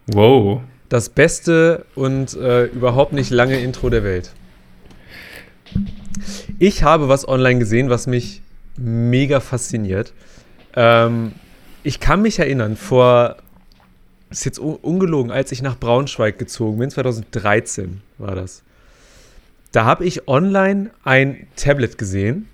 [0.06, 0.62] Wow.
[0.88, 4.32] Das beste und äh, überhaupt nicht lange Intro der Welt.
[6.58, 8.42] Ich habe was online gesehen, was mich
[8.76, 10.12] mega fasziniert.
[10.74, 11.32] Ähm,
[11.82, 13.36] ich kann mich erinnern, vor
[14.30, 18.62] ist jetzt ungelogen, als ich nach Braunschweig gezogen bin, 2013 war das.
[19.70, 22.48] Da habe ich online ein Tablet gesehen,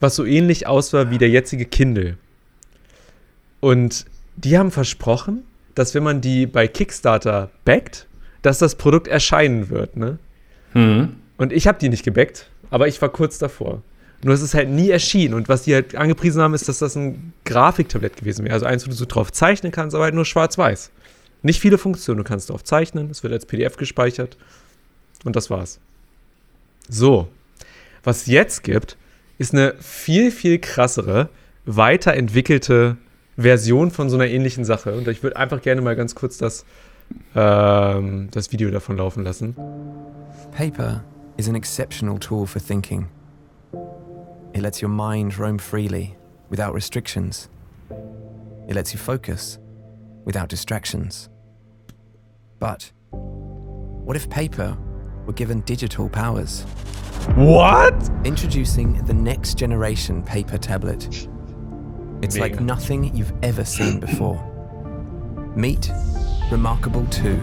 [0.00, 2.16] was so ähnlich aussah wie der jetzige Kindle.
[3.60, 5.42] Und die haben versprochen,
[5.78, 8.06] dass wenn man die bei Kickstarter backt,
[8.42, 10.18] dass das Produkt erscheinen wird, ne?
[10.74, 11.14] Mhm.
[11.36, 13.82] Und ich habe die nicht gebackt, aber ich war kurz davor.
[14.22, 15.34] Nur es ist halt nie erschienen.
[15.34, 18.54] Und was die halt angepriesen haben, ist, dass das ein Grafiktablett gewesen wäre.
[18.54, 20.90] Also eins, wo du so drauf zeichnen kannst, aber halt nur schwarz-weiß.
[21.42, 22.18] Nicht viele Funktionen.
[22.18, 24.36] Du kannst darauf zeichnen, es wird als PDF gespeichert.
[25.24, 25.78] Und das war's.
[26.88, 27.28] So.
[28.02, 28.96] Was jetzt gibt,
[29.38, 31.28] ist eine viel, viel krassere,
[31.64, 32.96] weiterentwickelte
[33.38, 34.94] Version von so einer ähnlichen Sache.
[34.94, 36.64] Und ich würde einfach gerne mal ganz kurz das,
[37.36, 39.54] ähm, das Video davon laufen lassen.
[40.50, 41.04] Paper
[41.36, 43.06] is an exceptional tool for thinking.
[44.52, 46.16] It lets your mind roam freely,
[46.50, 47.48] without restrictions.
[48.66, 49.58] It lets you focus
[50.24, 51.30] without distractions.
[52.58, 54.76] But what if paper
[55.26, 56.64] were given digital powers?
[57.36, 57.94] What?
[58.24, 61.28] Introducing the next generation paper tablet.
[62.20, 64.42] It's like nothing you've ever seen before.
[65.54, 65.90] Meet
[66.50, 67.40] Remarkable 2.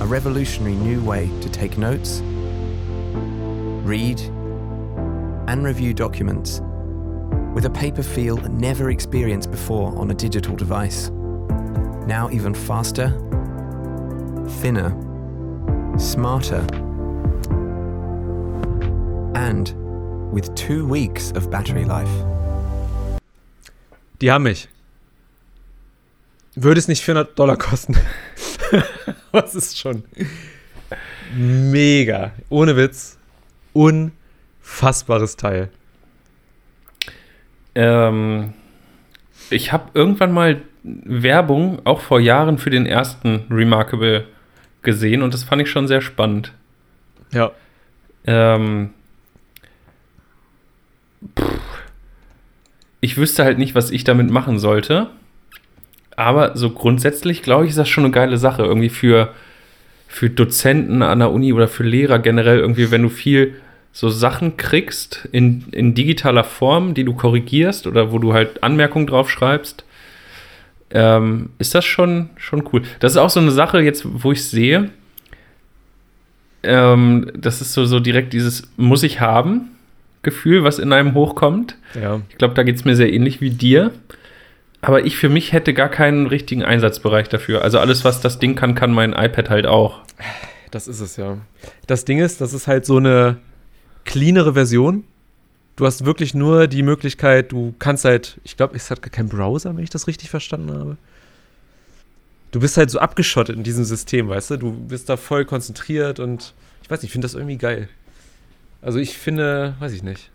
[0.00, 2.20] A revolutionary new way to take notes,
[3.84, 4.20] read,
[5.48, 6.60] and review documents
[7.52, 11.08] with a paper feel never experienced before on a digital device.
[12.06, 13.08] Now even faster,
[14.60, 14.90] thinner,
[15.98, 16.64] smarter,
[19.36, 19.74] and
[20.32, 22.10] with two weeks of battery life.
[24.22, 24.68] Die haben mich.
[26.54, 27.96] Würde es nicht 400 Dollar kosten?
[29.32, 30.04] Was ist schon
[31.36, 32.32] mega.
[32.48, 33.18] Ohne Witz.
[33.74, 35.68] Unfassbares Teil.
[37.74, 38.54] Ähm,
[39.50, 44.26] ich habe irgendwann mal Werbung, auch vor Jahren, für den ersten Remarkable
[44.80, 46.54] gesehen und das fand ich schon sehr spannend.
[47.32, 47.52] Ja.
[48.26, 48.94] Ähm,
[53.00, 55.08] ich wüsste halt nicht, was ich damit machen sollte.
[56.16, 58.62] Aber so grundsätzlich, glaube ich, ist das schon eine geile Sache.
[58.62, 59.32] Irgendwie für,
[60.08, 63.56] für Dozenten an der Uni oder für Lehrer generell, irgendwie, wenn du viel
[63.92, 69.06] so Sachen kriegst in, in digitaler Form, die du korrigierst oder wo du halt Anmerkungen
[69.06, 69.84] drauf schreibst,
[70.90, 72.82] ähm, ist das schon, schon cool.
[73.00, 74.90] Das ist auch so eine Sache jetzt, wo ich sehe,
[76.62, 79.75] ähm, das ist so, so direkt dieses muss ich haben
[80.26, 81.76] Gefühl, was in einem hochkommt.
[81.94, 82.20] Ja.
[82.28, 83.92] Ich glaube, da geht es mir sehr ähnlich wie dir.
[84.82, 87.62] Aber ich für mich hätte gar keinen richtigen Einsatzbereich dafür.
[87.62, 90.00] Also alles, was das Ding kann, kann mein iPad halt auch.
[90.70, 91.38] Das ist es ja.
[91.86, 93.38] Das Ding ist, das ist halt so eine
[94.04, 95.04] cleanere Version.
[95.76, 99.28] Du hast wirklich nur die Möglichkeit, du kannst halt, ich glaube, es hat gar keinen
[99.28, 100.96] Browser, wenn ich das richtig verstanden habe.
[102.50, 104.56] Du bist halt so abgeschottet in diesem System, weißt du?
[104.56, 107.88] Du bist da voll konzentriert und ich weiß nicht, ich finde das irgendwie geil.
[108.86, 110.30] Also ich finde, weiß ich nicht.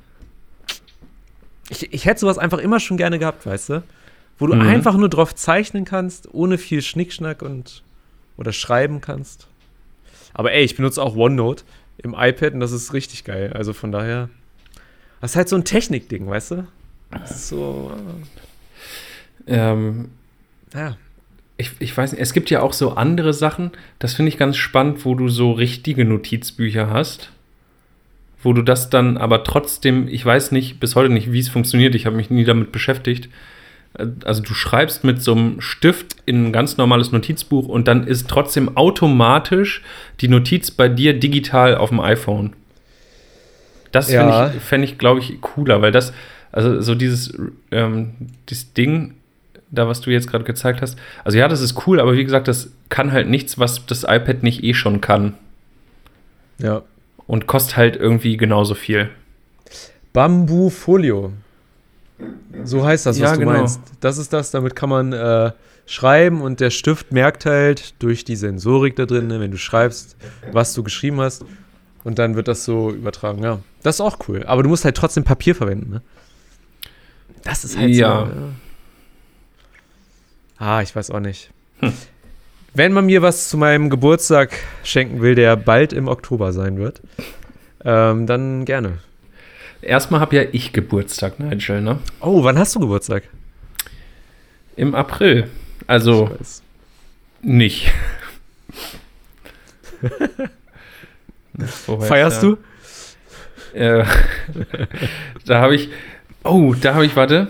[1.69, 3.83] Ich, ich hätte sowas einfach immer schon gerne gehabt, weißt du?
[4.37, 4.61] Wo du Mhm.
[4.61, 7.81] einfach nur drauf zeichnen kannst, ohne viel Schnickschnack und
[8.37, 9.47] oder schreiben kannst.
[10.33, 11.63] Aber ey, ich benutze auch OneNote
[11.99, 13.53] im iPad und das ist richtig geil.
[13.53, 14.29] Also von daher.
[15.21, 16.67] Das ist halt so ein Technikding, weißt du?
[17.11, 17.91] Das ist so.
[19.47, 20.09] Ähm,
[20.73, 20.97] äh, Ja.
[21.57, 24.57] ich, ich weiß nicht, es gibt ja auch so andere Sachen, das finde ich ganz
[24.57, 27.31] spannend, wo du so richtige Notizbücher hast,
[28.43, 31.95] wo du das dann aber trotzdem, ich weiß nicht, bis heute nicht, wie es funktioniert,
[31.95, 33.29] ich habe mich nie damit beschäftigt.
[33.97, 38.07] Äh, Also du schreibst mit so einem Stift in ein ganz normales Notizbuch und dann
[38.07, 39.81] ist trotzdem automatisch
[40.21, 42.53] die Notiz bei dir digital auf dem iPhone.
[43.91, 44.21] Das Ja.
[44.45, 46.13] finde ich, fände ich glaube ich, cooler, weil das,
[46.51, 47.33] also so dieses,
[47.71, 48.11] ähm,
[48.49, 49.15] dieses Ding,
[49.69, 52.47] da was du jetzt gerade gezeigt hast, also ja, das ist cool, aber wie gesagt,
[52.47, 55.33] das kann halt nichts, was das iPad nicht eh schon kann
[56.57, 56.81] Ja.
[57.27, 59.09] Und kostet halt irgendwie genauso viel.
[60.13, 61.31] Bamboo Folio.
[62.63, 63.51] So heißt das, was Ja, du genau.
[63.53, 63.79] meinst.
[64.01, 65.51] Das ist das, damit kann man äh,
[65.85, 70.15] schreiben und der Stift merkt halt durch die Sensorik da drin, ne, wenn du schreibst,
[70.51, 71.43] was du geschrieben hast.
[72.03, 73.43] Und dann wird das so übertragen.
[73.43, 74.43] Ja, das ist auch cool.
[74.45, 76.01] Aber du musst halt trotzdem Papier verwenden, ne?
[77.43, 78.25] Das ist halt Ja.
[78.25, 78.31] so.
[78.31, 78.47] Ja.
[80.57, 81.49] Ah, ich weiß auch nicht.
[82.73, 84.51] Wenn man mir was zu meinem Geburtstag
[84.83, 87.01] schenken will, der bald im Oktober sein wird,
[87.83, 88.99] ähm, dann gerne.
[89.81, 91.99] Erstmal habe ja ich Geburtstag, Nigel, ne?
[92.21, 93.23] Oh, wann hast du Geburtstag?
[94.75, 95.49] Im April.
[95.87, 96.61] Also Ich weiß.
[97.41, 97.91] nicht.
[102.07, 102.57] Feierst du?
[103.73, 104.05] Äh,
[105.45, 105.89] da habe ich.
[106.43, 107.47] Oh, da habe ich, warte.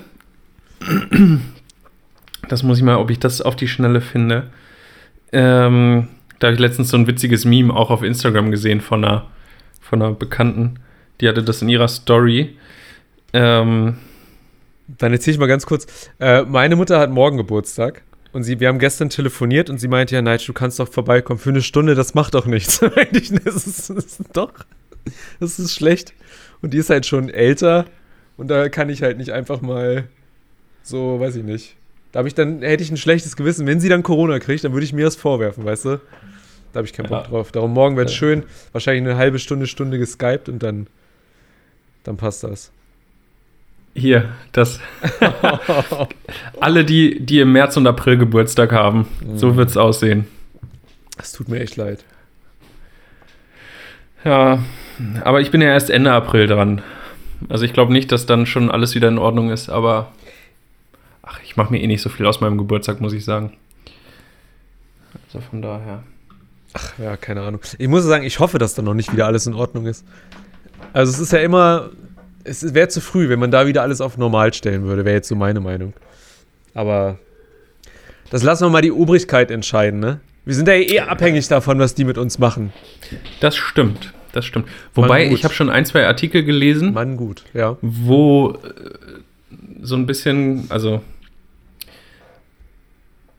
[2.49, 4.47] Das muss ich mal, ob ich das auf die Schnelle finde.
[5.31, 6.07] Ähm,
[6.39, 9.27] da habe ich letztens so ein witziges Meme auch auf Instagram gesehen von einer,
[9.79, 10.79] von einer Bekannten.
[11.19, 12.57] Die hatte das in ihrer Story.
[13.33, 13.97] Ähm,
[14.97, 16.09] Dann erzähle ich mal ganz kurz.
[16.19, 18.01] Äh, meine Mutter hat morgen Geburtstag.
[18.33, 21.37] Und sie, wir haben gestern telefoniert und sie meinte, ja, Nigel, du kannst doch vorbeikommen.
[21.37, 22.79] Für eine Stunde, das macht doch nichts.
[23.43, 24.53] Das ist, das ist doch,
[25.39, 26.13] das ist schlecht.
[26.61, 27.85] Und die ist halt schon älter.
[28.37, 30.05] Und da kann ich halt nicht einfach mal
[30.81, 31.75] so, weiß ich nicht.
[32.11, 33.65] Da habe ich dann, hätte ich ein schlechtes Gewissen.
[33.67, 36.01] Wenn sie dann Corona kriegt, dann würde ich mir das vorwerfen, weißt du?
[36.73, 37.29] Da habe ich keinen Bock Ja.
[37.29, 37.51] drauf.
[37.51, 38.15] Darum morgen wird Ja.
[38.15, 38.43] schön.
[38.71, 40.87] Wahrscheinlich eine halbe Stunde, Stunde geskypt und dann,
[42.03, 42.71] dann passt das.
[43.93, 44.79] hier, das.
[46.59, 49.05] Alle, die, die im März und April Geburtstag haben.
[49.35, 50.27] So wird es aussehen.
[51.17, 52.03] Es tut mir echt leid.
[54.23, 54.59] Ja,
[55.23, 56.81] aber ich bin ja erst Ende April dran.
[57.49, 60.11] Also ich glaube nicht, dass dann schon alles wieder in Ordnung ist, aber
[61.31, 63.53] ach, ich mache mir eh nicht so viel aus meinem Geburtstag, muss ich sagen.
[65.27, 66.03] Also von daher.
[66.97, 67.61] Ja, keine Ahnung.
[67.77, 70.05] Ich muss sagen, ich hoffe, dass da noch nicht wieder alles in Ordnung ist.
[70.93, 71.89] Also es ist ja immer,
[72.43, 75.27] es wäre zu früh, wenn man da wieder alles auf normal stellen würde, wäre jetzt
[75.27, 75.93] so meine Meinung.
[76.73, 77.17] Aber
[78.29, 80.19] das lassen wir mal die Obrigkeit entscheiden, ne?
[80.43, 82.73] Wir sind ja eh abhängig davon, was die mit uns machen.
[83.41, 84.67] Das stimmt, das stimmt.
[84.95, 87.77] Wobei, ich habe schon ein, zwei Artikel gelesen, Mann, gut, ja.
[87.81, 91.01] wo äh, so ein bisschen, also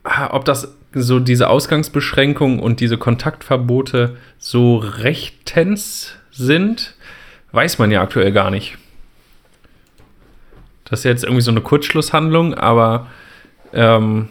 [0.03, 6.95] ob das so diese Ausgangsbeschränkungen und diese Kontaktverbote so rechtens sind,
[7.51, 8.77] weiß man ja aktuell gar nicht.
[10.85, 13.07] Das ist jetzt irgendwie so eine Kurzschlusshandlung, aber
[13.73, 14.29] ähm,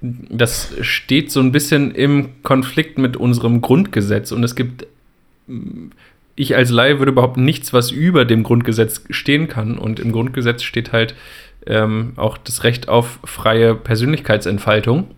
[0.00, 4.86] das steht so ein bisschen im Konflikt mit unserem Grundgesetz und es gibt
[6.38, 9.76] ich als Laie würde überhaupt nichts, was über dem Grundgesetz stehen kann.
[9.76, 11.14] Und im Grundgesetz steht halt
[11.68, 15.10] ähm, auch das Recht auf freie Persönlichkeitsentfaltung.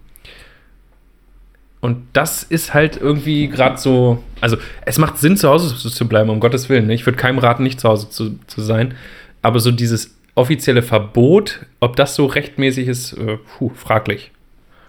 [1.80, 4.22] Und das ist halt irgendwie gerade so.
[4.40, 6.86] Also, es macht Sinn, zu Hause zu, bleiben, um Gottes Willen.
[6.86, 6.94] ne?
[6.94, 8.94] Ich würde keinem raten, nicht zu Hause zu, zu sein.
[9.40, 14.30] Aber so dieses offizielle Verbot, ob das so rechtmäßig ist, äh, puh, fraglich.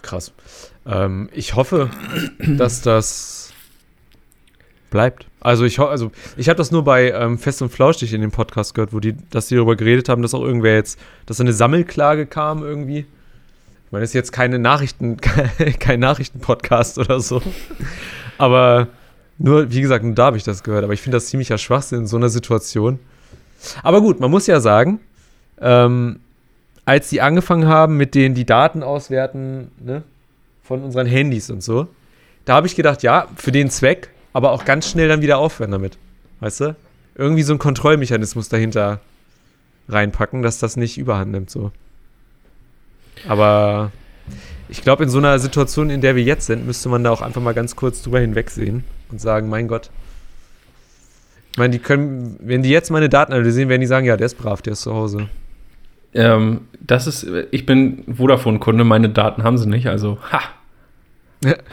[0.02, 0.34] Krass.
[0.86, 1.90] Ähm, ich hoffe,
[2.40, 3.51] dass das
[4.92, 5.26] bleibt.
[5.40, 8.76] Also ich, also ich habe das nur bei ähm, Fest und Flauschig in dem Podcast
[8.76, 12.28] gehört, wo die, dass die darüber geredet haben, dass auch irgendwer jetzt, dass eine Sammelklage
[12.28, 13.00] kam irgendwie.
[13.00, 15.18] Ich meine, das ist jetzt keine Nachrichten,
[15.80, 17.42] kein Nachrichtenpodcast oder so.
[18.38, 18.88] Aber
[19.40, 20.84] nur, wie gesagt, nur da habe ich das gehört.
[20.84, 23.00] Aber ich finde das ziemlicher Schwachsinn in so einer Situation.
[23.82, 25.00] Aber gut, man muss ja sagen,
[25.60, 26.20] ähm,
[26.86, 30.04] als die angefangen haben mit denen die Daten auswerten, ne,
[30.64, 31.88] von unseren Handys und so,
[32.46, 35.72] da habe ich gedacht, ja, für den Zweck, aber auch ganz schnell dann wieder aufhören
[35.72, 35.98] damit.
[36.40, 36.76] Weißt du?
[37.16, 39.00] Irgendwie so einen Kontrollmechanismus dahinter
[39.90, 41.72] reinpacken, dass das nicht überhand nimmt, so.
[43.28, 43.92] Aber
[44.70, 47.22] ich glaube, in so einer Situation, in der wir jetzt sind, müsste man da auch
[47.22, 49.90] einfach mal ganz kurz drüber hinwegsehen und sagen, mein Gott.
[51.52, 54.28] Ich meine, die können, wenn die jetzt meine Daten analysieren, werden die sagen, ja, der
[54.28, 55.28] ist brav, der ist zu Hause.
[56.14, 60.42] Ähm, das ist, ich bin Vodafone-Kunde, meine Daten haben sie nicht, also, ha.
[61.44, 61.56] Ja.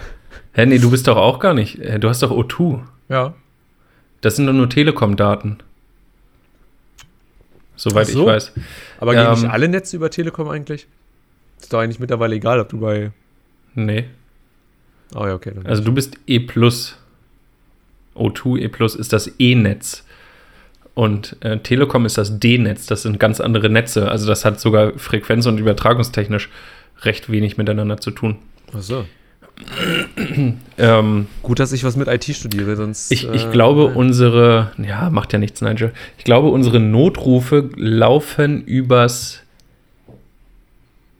[0.59, 1.79] Hä, nee, du bist doch auch gar nicht.
[2.01, 2.81] Du hast doch O2.
[3.09, 3.35] Ja.
[4.23, 5.59] Das sind doch nur Telekom-Daten.
[7.77, 8.23] Soweit so.
[8.23, 8.53] ich weiß.
[8.99, 10.89] Aber gehen Ähm, nicht alle Netze über Telekom eigentlich?
[11.61, 13.13] Ist doch eigentlich mittlerweile egal, ob du bei.
[13.77, 14.07] Nee.
[15.15, 15.53] Oh ja, okay.
[15.63, 16.39] Also du bist E+.
[18.17, 20.05] O2 E+ ist das E-Netz.
[20.95, 22.87] Und äh, Telekom ist das D-Netz.
[22.87, 24.11] Das sind ganz andere Netze.
[24.11, 26.49] Also das hat sogar frequenz- und übertragungstechnisch
[27.03, 28.39] recht wenig miteinander zu tun.
[28.75, 29.05] Ach so.
[30.79, 33.11] Ähm, Gut, dass ich was mit IT studiere, sonst.
[33.11, 33.97] ich, ich äh, glaube, nein.
[33.97, 35.93] unsere, ja, macht ja nichts, Nigel.
[36.17, 39.43] Ich glaube, unsere Notrufe laufen übers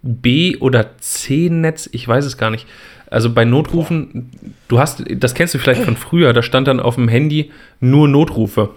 [0.03, 1.89] B- oder C-Netz.
[1.93, 2.67] Ich weiß es gar nicht.
[3.11, 4.31] Also bei Notrufen,
[4.69, 8.07] du hast, das kennst du vielleicht von früher, da stand dann auf dem Handy nur
[8.07, 8.71] Notrufe.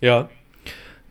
[0.00, 0.28] Ja.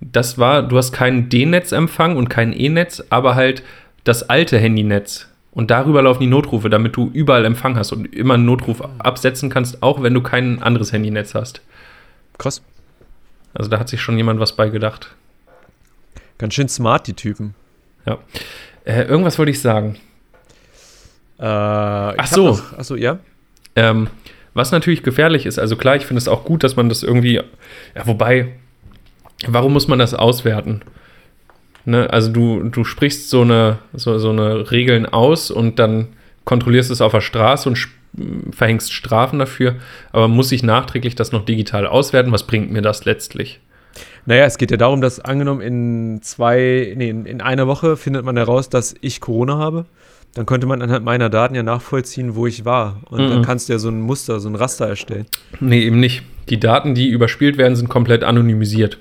[0.02, 3.64] Das war, du hast keinen D-Netz-Empfang und kein E-Netz, aber halt
[4.04, 5.28] das alte Handynetz.
[5.56, 9.50] Und darüber laufen die Notrufe, damit du überall Empfang hast und immer einen Notruf absetzen
[9.50, 11.62] kannst, auch wenn du kein anderes Handynetz hast.
[12.38, 12.62] Krass.
[13.54, 15.16] Also da hat sich schon jemand was bei gedacht.
[16.38, 17.56] Ganz schön smart, die Typen.
[18.84, 19.96] Äh, irgendwas wollte ich sagen.
[21.40, 22.60] Äh, Ach so.
[22.78, 23.20] Achso, ja.
[23.78, 24.10] Ähm,
[24.54, 27.36] was natürlich gefährlich ist, also klar, ich finde es auch gut, dass man das irgendwie,
[27.36, 27.44] ja,
[28.06, 28.54] wobei,
[29.48, 30.82] warum muss man das auswerten?
[31.86, 32.10] Ne?
[32.12, 36.08] Also du, du sprichst so eine, so, so eine Regeln aus und dann
[36.44, 37.88] kontrollierst es auf der Straße und
[38.52, 39.76] verhängst Strafen dafür,
[40.14, 42.32] aber muss ich nachträglich das noch digital auswerten?
[42.32, 43.60] Was bringt mir das letztlich?
[44.26, 48.26] Naja, es geht ja darum, dass angenommen in zwei, nee, in, in einer Woche findet
[48.26, 49.86] man heraus, dass ich Corona habe.
[50.34, 53.02] Dann könnte man anhand meiner Daten ja nachvollziehen, wo ich war.
[53.10, 53.30] Und Mhm.
[53.30, 55.26] dann kannst du ja so ein Muster, so ein Raster erstellen.
[55.60, 56.24] Nee, eben nicht.
[56.50, 58.98] Die Daten, die überspielt werden, sind komplett anonymisiert.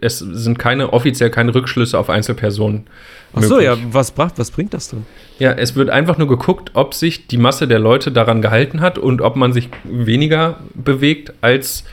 [0.00, 2.86] Es sind keine, offiziell keine Rückschlüsse auf Einzelpersonen.
[3.34, 5.06] Ach so, ja, was, bracht, was bringt das denn?
[5.38, 8.98] Ja, es wird einfach nur geguckt, ob sich die Masse der Leute daran gehalten hat
[8.98, 11.84] und ob man sich weniger bewegt als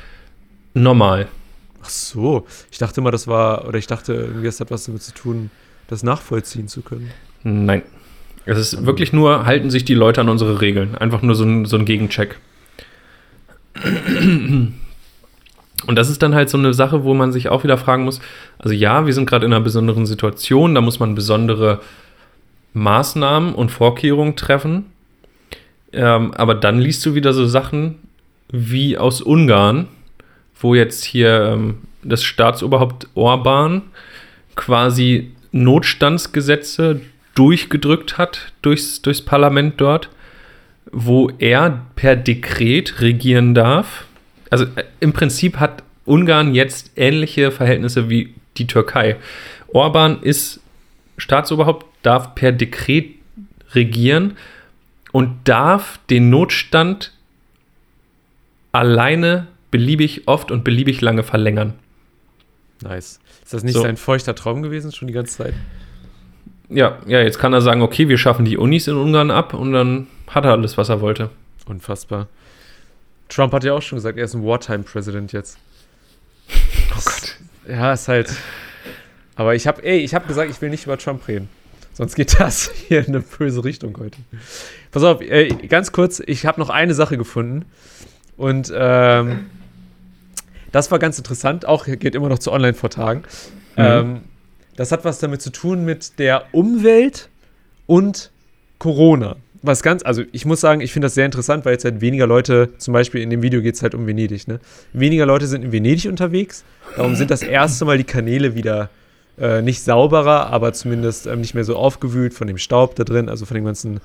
[0.74, 1.28] normal.
[1.82, 5.04] Ach so, ich dachte immer, das war, oder ich dachte, irgendwie, es hat was damit
[5.04, 5.52] zu tun,
[5.88, 7.12] das nachvollziehen zu können.
[7.44, 7.84] Nein.
[8.46, 10.96] Es ist wirklich nur, halten sich die Leute an unsere Regeln.
[10.96, 12.38] Einfach nur so ein, so ein Gegencheck.
[15.88, 18.22] Und das ist dann halt so eine Sache, wo man sich auch wieder fragen muss,
[18.58, 21.82] also ja, wir sind gerade in einer besonderen Situation, da muss man besondere
[22.74, 24.86] Maßnahmen und Vorkehrungen treffen.
[25.94, 27.96] Ähm, aber dann liest du wieder so Sachen
[28.52, 29.88] wie aus Ungarn,
[30.60, 33.84] wo jetzt hier ähm, das Staatsoberhaupt Orban
[34.56, 37.02] quasi Notstandsgesetze
[37.34, 40.10] durchgedrückt hat durchs, durchs Parlament dort,
[40.92, 44.06] wo er per Dekret regieren darf.
[44.50, 49.18] Also äh, im Prinzip hat Ungarn jetzt ähnliche Verhältnisse wie die Türkei.
[49.68, 50.60] Orban ist
[51.18, 53.16] Staatsoberhaupt, darf per Dekret
[53.74, 54.38] regieren
[55.12, 57.12] und darf den Notstand
[58.72, 61.74] alleine beliebig oft und beliebig lange verlängern.
[62.82, 63.20] Nice.
[63.44, 63.82] Ist das nicht So.
[63.82, 65.54] sein feuchter Traum gewesen, schon die ganze Zeit?
[66.70, 69.72] Ja, ja, jetzt kann er sagen, okay, wir schaffen die Unis in Ungarn ab und
[69.72, 71.30] dann hat er alles, was er wollte.
[71.68, 72.28] Unfassbar.
[73.30, 75.58] Trump hat ja auch schon gesagt, er ist ein Wartime-President jetzt.
[76.92, 77.38] Oh Gott.
[77.68, 78.34] Ja, ist halt.
[79.36, 81.50] Aber ich habe, ey, ich habe gesagt, ich will nicht über Trump reden.
[81.94, 84.18] Sonst geht das hier in eine böse Richtung heute.
[84.92, 87.66] Pass auf, ey, ganz kurz, ich habe noch eine Sache gefunden.
[88.38, 89.48] Und ähm,
[90.72, 93.24] das war ganz interessant, auch geht immer noch zu Online-Vortagen.
[93.78, 94.22] Ähm,
[94.76, 97.30] das hat was damit zu tun mit der Umwelt
[97.88, 98.32] und
[98.78, 99.38] Corona.
[99.62, 102.28] Was ganz, also ich muss sagen, ich finde das sehr interessant, weil jetzt halt weniger
[102.28, 104.60] Leute, zum Beispiel in dem Video geht es halt um Venedig, ne?
[104.94, 106.64] Weniger Leute sind in Venedig unterwegs.
[106.96, 108.90] Darum sind das erste Mal die Kanäle wieder
[109.40, 113.30] äh, nicht sauberer, aber zumindest ähm, nicht mehr so aufgewühlt von dem Staub da drin,
[113.30, 114.00] also von dem ganzen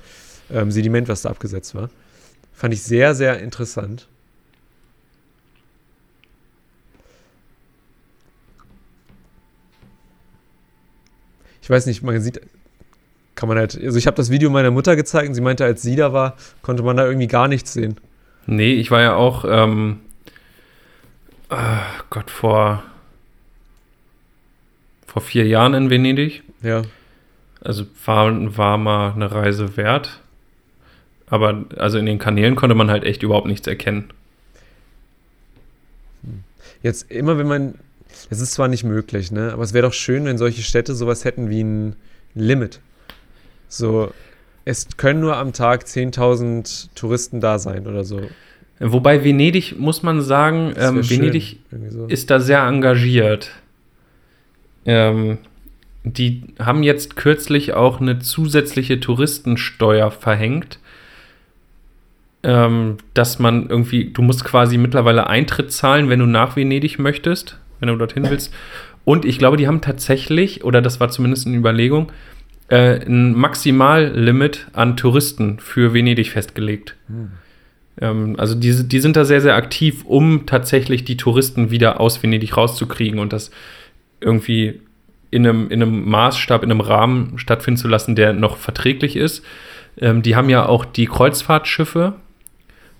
[0.51, 1.89] ähm, Sediment, was da abgesetzt war.
[2.53, 4.07] Fand ich sehr, sehr interessant.
[11.61, 12.41] Ich weiß nicht, man sieht,
[13.41, 15.81] kann man halt, also ich habe das Video meiner Mutter gezeigt und sie meinte, als
[15.81, 17.95] sie da war, konnte man da irgendwie gar nichts sehen.
[18.45, 20.01] Nee, ich war ja auch, ähm,
[21.49, 21.55] oh
[22.11, 22.83] Gott, vor,
[25.07, 26.43] vor vier Jahren in Venedig.
[26.61, 26.83] Ja.
[27.61, 30.19] Also war, war mal eine Reise wert.
[31.25, 34.11] Aber also in den Kanälen konnte man halt echt überhaupt nichts erkennen.
[36.83, 37.73] Jetzt immer, wenn man,
[38.29, 41.25] es ist zwar nicht möglich, ne, aber es wäre doch schön, wenn solche Städte sowas
[41.25, 41.95] hätten wie ein
[42.35, 42.79] Limit.
[43.71, 44.11] So,
[44.65, 48.21] es können nur am Tag 10.000 Touristen da sein oder so.
[48.79, 51.59] Wobei Venedig, muss man sagen, ähm, Venedig
[51.89, 52.05] so.
[52.07, 53.51] ist da sehr engagiert.
[54.85, 55.37] Ähm,
[56.03, 60.79] die haben jetzt kürzlich auch eine zusätzliche Touristensteuer verhängt,
[62.43, 67.57] ähm, dass man irgendwie, du musst quasi mittlerweile Eintritt zahlen, wenn du nach Venedig möchtest,
[67.79, 68.53] wenn du dorthin willst.
[69.05, 72.11] Und ich glaube, die haben tatsächlich, oder das war zumindest eine Überlegung,
[72.71, 76.95] äh, ein Maximallimit an Touristen für Venedig festgelegt.
[77.99, 82.23] Ähm, also die, die sind da sehr, sehr aktiv, um tatsächlich die Touristen wieder aus
[82.23, 83.51] Venedig rauszukriegen und das
[84.21, 84.79] irgendwie
[85.31, 89.43] in einem, in einem Maßstab, in einem Rahmen stattfinden zu lassen, der noch verträglich ist.
[89.99, 92.13] Ähm, die haben ja auch die Kreuzfahrtschiffe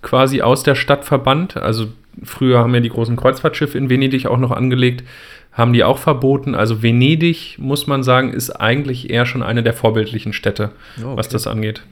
[0.01, 1.55] quasi aus der Stadt verbannt.
[1.55, 1.88] Also
[2.24, 5.05] früher haben ja die großen Kreuzfahrtschiffe in Venedig auch noch angelegt,
[5.51, 6.55] haben die auch verboten.
[6.55, 11.27] Also Venedig, muss man sagen, ist eigentlich eher schon eine der vorbildlichen Städte, Oh, was
[11.27, 11.33] okay.
[11.33, 11.83] das angeht.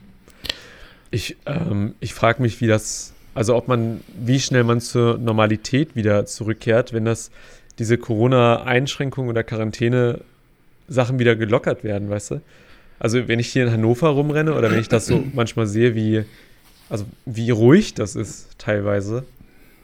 [1.12, 5.96] Ich, ähm, ich frage mich, wie das, also ob man, wie schnell man zur Normalität
[5.96, 7.32] wieder zurückkehrt, wenn das
[7.80, 12.42] diese Corona-Einschränkungen oder Quarantäne-Sachen wieder gelockert werden, weißt du?
[13.00, 16.24] Also wenn ich hier in Hannover rumrenne oder wenn ich das so manchmal sehe, wie,
[16.90, 19.24] also wie ruhig das ist teilweise,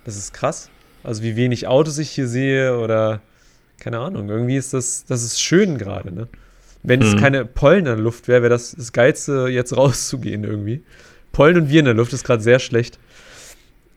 [0.05, 0.69] das ist krass.
[1.03, 3.21] Also wie wenig Autos ich hier sehe oder
[3.85, 6.27] keine Ahnung, irgendwie ist das, das ist schön gerade, ne?
[6.81, 7.19] Wenn es Mhm.
[7.19, 10.81] keine Pollen in der Luft wäre, wäre das das Geilste, jetzt rauszugehen irgendwie.
[11.31, 12.97] Pollen und wir in der Luft ist gerade sehr schlecht.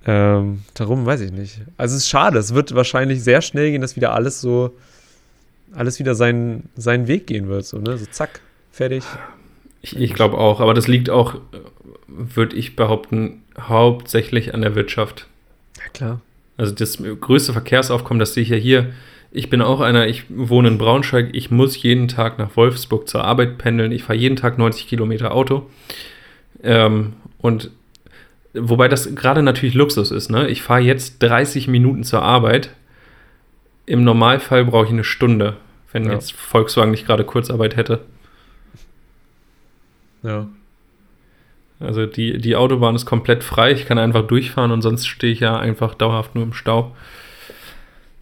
[0.05, 1.63] Ähm, darum weiß ich nicht.
[1.79, 2.39] Also es ist schade.
[2.39, 4.77] Es wird wahrscheinlich sehr schnell gehen, dass wieder alles so,
[5.73, 7.65] alles wieder seinen, seinen Weg gehen wird.
[7.65, 7.97] So, ne?
[7.97, 9.05] so zack, fertig.
[9.81, 11.37] Ich, ich glaube auch, aber das liegt auch,
[12.09, 15.27] würde ich behaupten, hauptsächlich an der Wirtschaft.
[15.79, 16.21] Ja, klar.
[16.59, 18.93] Also das größte Verkehrsaufkommen, das sehe ich ja hier.
[19.31, 23.25] Ich bin auch einer, ich wohne in Braunschweig, ich muss jeden Tag nach Wolfsburg zur
[23.25, 25.69] Arbeit pendeln, ich fahre jeden Tag 90 Kilometer Auto.
[26.63, 27.71] Ähm, und
[28.55, 30.49] wobei das gerade natürlich Luxus ist, ne?
[30.49, 32.71] Ich fahre jetzt 30 Minuten zur Arbeit.
[33.87, 35.57] Im Normalfall brauche ich eine Stunde,
[35.93, 36.13] wenn Ja.
[36.15, 38.01] jetzt Volkswagen nicht gerade Kurzarbeit hätte.
[40.23, 40.47] Ja.
[41.81, 45.41] Also die, die Autobahn ist komplett frei, ich kann einfach durchfahren und sonst stehe ich
[45.41, 46.97] ja einfach dauerhaft nur im Stau.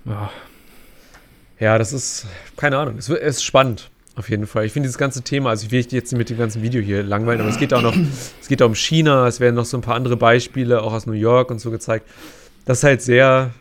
[0.04, 0.30] Ja,
[1.58, 2.26] Ja, das ist,
[2.56, 4.66] keine Ahnung, es ist spannend, auf jeden Fall.
[4.66, 7.02] Ich finde dieses ganze Thema, also ich will jetzt nicht mit dem ganzen Video hier
[7.02, 7.96] langweilen, aber es geht auch noch,
[8.40, 11.06] es geht auch um China, es werden noch so ein paar andere Beispiele, auch aus
[11.06, 12.06] New York und so gezeigt.
[12.66, 13.54] Das ist halt sehr,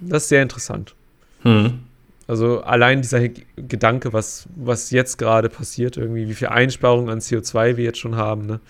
[0.00, 0.94] das ist sehr interessant.
[1.42, 1.80] hm.
[2.28, 3.26] Also allein dieser
[3.56, 8.16] Gedanke, was, was jetzt gerade passiert, irgendwie, wie viel Einsparungen an CO2 wir jetzt schon
[8.16, 8.60] haben, ne?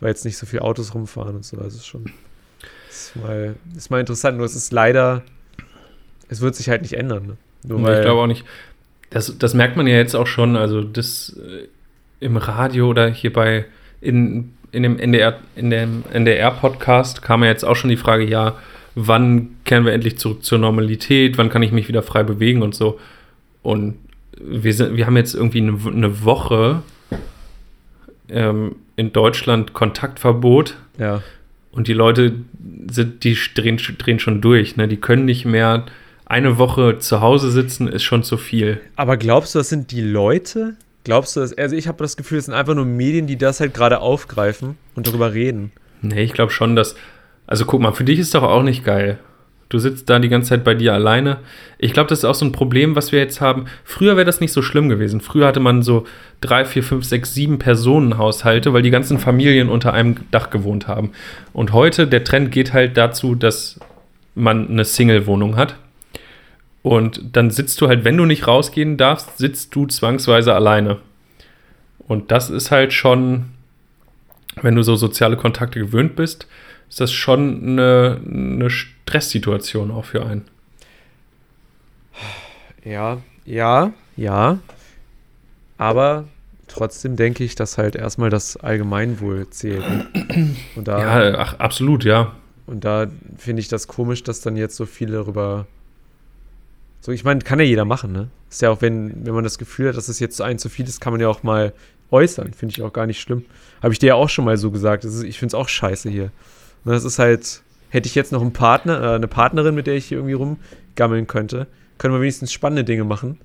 [0.00, 1.58] Weil jetzt nicht so viele Autos rumfahren und so.
[1.58, 2.10] Also ist schon,
[2.90, 4.38] ist mal, ist mal interessant.
[4.38, 5.22] Nur es ist leider,
[6.28, 7.26] es wird sich halt nicht ändern.
[7.26, 7.36] Ne?
[7.64, 8.44] Nur Nee, weil, ich glaube auch nicht.
[9.10, 11.68] Das, das merkt man ja jetzt auch schon, also das äh,
[12.24, 13.66] im Radio oder hier bei
[14.00, 18.56] in, in dem NDR, in dem NDR-Podcast kam ja jetzt auch schon die Frage, ja,
[18.94, 22.74] wann kehren wir endlich zurück zur Normalität, wann kann ich mich wieder frei bewegen und
[22.74, 22.98] so.
[23.62, 23.96] Und
[24.38, 26.82] wir, sind, wir haben jetzt irgendwie eine, eine Woche
[28.28, 31.22] ähm, in Deutschland Kontaktverbot ja.
[31.70, 32.34] und die Leute
[32.90, 34.76] sind, die drehen, drehen schon durch.
[34.76, 34.88] Ne?
[34.88, 35.86] Die können nicht mehr.
[36.32, 38.80] Eine Woche zu Hause sitzen ist schon zu viel.
[38.96, 40.76] Aber glaubst du, das sind die Leute?
[41.04, 43.60] Glaubst du, das, also ich habe das Gefühl, es sind einfach nur Medien, die das
[43.60, 45.72] halt gerade aufgreifen und darüber reden.
[46.00, 46.96] Nee, ich glaube schon, dass.
[47.46, 49.18] Also guck mal, für dich ist doch auch nicht geil.
[49.68, 51.36] Du sitzt da die ganze Zeit bei dir alleine.
[51.76, 53.66] Ich glaube, das ist auch so ein Problem, was wir jetzt haben.
[53.84, 55.20] Früher wäre das nicht so schlimm gewesen.
[55.20, 56.06] Früher hatte man so
[56.40, 61.12] drei, vier, fünf, sechs, sieben Personenhaushalte, weil die ganzen Familien unter einem Dach gewohnt haben.
[61.52, 63.78] Und heute, der Trend geht halt dazu, dass
[64.34, 65.76] man eine Single-Wohnung hat.
[66.82, 70.98] Und dann sitzt du halt, wenn du nicht rausgehen darfst, sitzt du zwangsweise alleine.
[72.08, 73.52] Und das ist halt schon
[74.60, 76.46] wenn du so soziale Kontakte gewöhnt bist,
[76.88, 80.44] ist das schon eine, eine Stresssituation auch für einen.
[82.84, 84.58] Ja, ja, ja.
[85.78, 86.24] Aber
[86.68, 89.84] trotzdem denke ich, dass halt erstmal das Allgemeinwohl zählt.
[90.76, 92.32] Und da, Ja, ach, absolut, ja.
[92.66, 93.06] und da
[93.38, 95.66] finde ich das komisch, dass dann jetzt so viele darüber.
[97.02, 98.28] So, ich meine, kann ja jeder machen, ne?
[98.48, 100.86] Ist ja auch, wenn, wenn man das Gefühl hat, dass es jetzt ein zu viel
[100.86, 101.72] ist, kann man ja auch mal
[102.12, 102.52] äußern.
[102.52, 103.44] Finde ich auch gar nicht schlimm.
[103.82, 105.04] Habe ich dir ja auch schon mal so gesagt.
[105.04, 106.30] Ist, ich finde es auch scheiße hier.
[106.84, 109.94] Und das ist halt, hätte ich jetzt noch einen Partner, äh, eine Partnerin, mit der
[109.94, 111.66] ich hier irgendwie rumgammeln könnte,
[111.98, 113.40] können wir wenigstens spannende Dinge machen.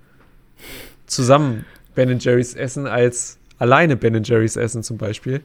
[1.07, 5.41] Zusammen Ben Jerry's essen als alleine Ben Jerry's essen zum Beispiel.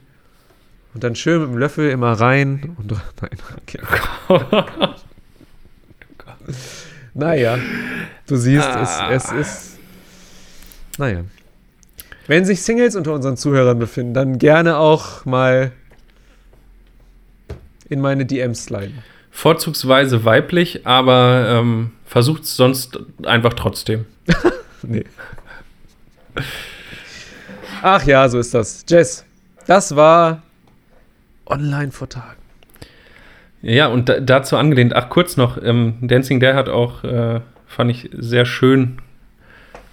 [0.92, 2.92] Und dann schön mit dem Löffel immer rein und
[3.22, 3.30] nein,
[3.62, 3.80] okay.
[7.14, 7.58] Naja,
[8.26, 9.10] du siehst, Ah.
[9.12, 9.78] es, es ist.
[10.98, 11.24] Naja.
[12.26, 15.72] Wenn sich Singles unter unseren Zuhörern befinden, dann gerne auch mal
[17.88, 19.02] in meine DMs sliden.
[19.30, 24.06] Vorzugsweise weiblich, aber ähm, versucht es sonst einfach trotzdem.
[24.84, 25.04] Nee.
[27.82, 28.84] Ach ja, so ist das.
[28.88, 29.24] Jess,
[29.66, 30.42] das war
[31.46, 32.41] online vor Tagen.
[33.62, 37.90] Ja, und da, dazu angelehnt, ach kurz noch, ähm, Dancing Dare hat auch, äh, fand
[37.90, 39.00] ich sehr schön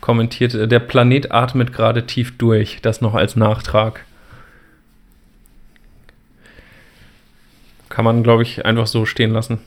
[0.01, 4.05] kommentiert, äh, der Planet atmet gerade tief durch, das noch als Nachtrag.
[7.89, 9.59] Kann man, glaube ich, einfach so stehen lassen.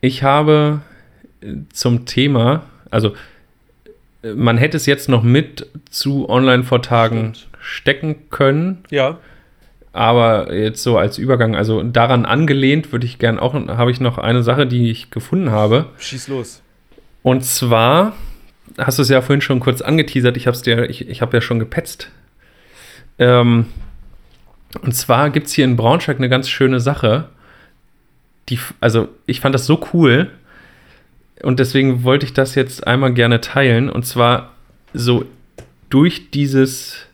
[0.00, 0.80] Ich habe
[1.40, 3.14] äh, zum Thema, also
[4.22, 7.34] äh, man hätte es jetzt noch mit zu Online-Vortagen
[7.66, 9.18] stecken können, Ja.
[9.92, 14.18] aber jetzt so als Übergang, also daran angelehnt, würde ich gern auch, habe ich noch
[14.18, 15.86] eine Sache, die ich gefunden habe.
[15.98, 16.62] Schieß los.
[17.22, 18.14] Und zwar,
[18.78, 21.36] hast du es ja vorhin schon kurz angeteasert, ich habe es dir, ich, ich habe
[21.36, 22.10] ja schon gepetzt.
[23.18, 23.66] Ähm,
[24.82, 27.28] und zwar gibt es hier in Braunschweig eine ganz schöne Sache.
[28.48, 30.30] Die, also ich fand das so cool
[31.42, 33.88] und deswegen wollte ich das jetzt einmal gerne teilen.
[33.90, 34.52] Und zwar
[34.92, 35.24] so
[35.90, 37.05] durch dieses,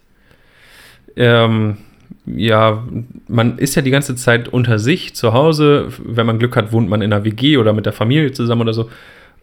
[1.16, 1.78] ähm,
[2.24, 2.86] ja,
[3.28, 5.88] man ist ja die ganze Zeit unter sich zu Hause.
[6.04, 8.74] Wenn man Glück hat, wohnt man in einer WG oder mit der Familie zusammen oder
[8.74, 8.90] so.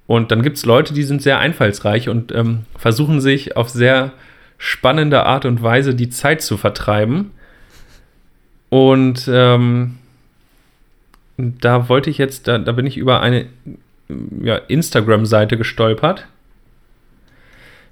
[0.08, 4.12] Und dann gibt es Leute, die sind sehr einfallsreich und ähm, versuchen sich auf sehr
[4.58, 7.32] spannende Art und Weise die Zeit zu vertreiben.
[8.70, 9.98] Und ähm,
[11.38, 13.46] da wollte ich jetzt, da, da bin ich über eine
[14.42, 16.28] ja, Instagram-Seite gestolpert.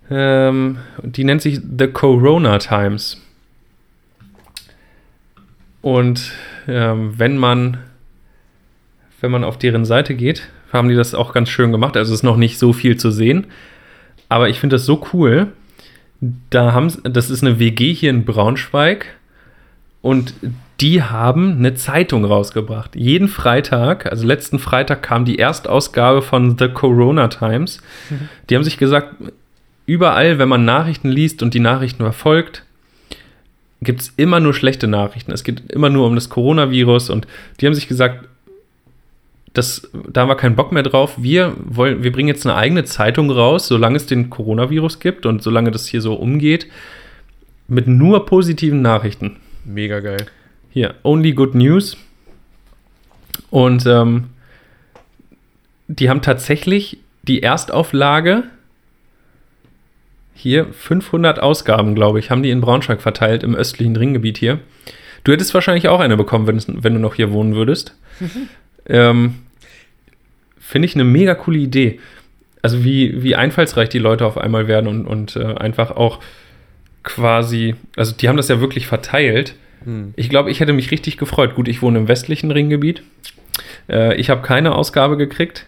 [0.10, 3.22] Ähm, die nennt sich The Corona Times.
[5.88, 6.34] Und
[6.68, 7.78] ähm, wenn man
[9.22, 11.96] wenn man auf deren Seite geht, haben die das auch ganz schön gemacht.
[11.96, 13.48] Also es ist noch nicht so viel zu sehen,
[14.28, 15.54] aber ich finde das so cool.
[16.50, 19.06] Da haben das ist eine WG hier in Braunschweig
[20.02, 20.34] und
[20.82, 22.98] die haben eine Zeitung rausgebracht.
[22.98, 27.82] Jeden Freitag, also letzten Freitag kam die Erstausgabe von The Corona Times.
[28.50, 29.16] Die haben sich gesagt,
[29.86, 32.66] überall, wenn man Nachrichten liest und die Nachrichten verfolgt,
[33.82, 35.32] gibt es immer nur schlechte Nachrichten.
[35.32, 37.28] Es geht immer nur um das Coronavirus und
[37.60, 38.28] die haben sich gesagt,
[39.54, 41.16] das, da haben wir keinen Bock mehr drauf.
[41.18, 45.42] Wir, wollen, wir bringen jetzt eine eigene Zeitung raus, solange es den Coronavirus gibt und
[45.42, 46.68] solange das hier so umgeht,
[47.68, 49.38] mit nur positiven Nachrichten.
[49.66, 50.26] Mega geil.
[50.70, 51.98] Hier, Only Good News.
[53.50, 54.26] Und ähm,
[55.88, 58.44] die haben tatsächlich die Erstauflage,
[60.38, 64.60] hier 500 Ausgaben, glaube ich, haben die in Braunschweig verteilt, im östlichen Ringgebiet hier.
[65.24, 67.96] Du hättest wahrscheinlich auch eine bekommen, wenn, wenn du noch hier wohnen würdest.
[68.88, 69.36] ähm,
[70.60, 72.00] Finde ich eine mega coole Idee.
[72.62, 76.20] Also wie, wie einfallsreich die Leute auf einmal werden und, und äh, einfach auch
[77.04, 79.56] quasi, also die haben das ja wirklich verteilt.
[79.86, 80.14] Hm.
[80.16, 81.56] Ich glaube, ich hätte mich richtig gefreut.
[81.56, 83.02] Gut, ich wohne im westlichen Ringgebiet.
[83.90, 85.66] Äh, ich habe keine Ausgabe gekriegt.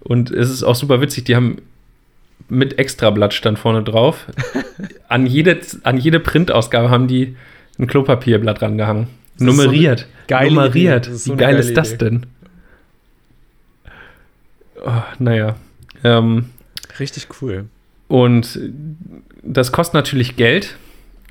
[0.00, 1.58] Und es ist auch super witzig, die haben
[2.48, 4.26] mit Extrablatt stand vorne drauf.
[5.08, 7.36] an, jede, an jede Printausgabe haben die
[7.78, 9.04] ein Klopapierblatt rangehangen.
[9.36, 10.06] Ist so Nummeriert.
[10.30, 11.06] Nummeriert.
[11.06, 12.26] So Wie geil ist das denn?
[14.84, 15.56] Oh, naja.
[16.04, 16.46] Ähm,
[16.98, 17.66] Richtig cool.
[18.08, 18.58] und
[19.42, 20.76] das kostet natürlich Geld.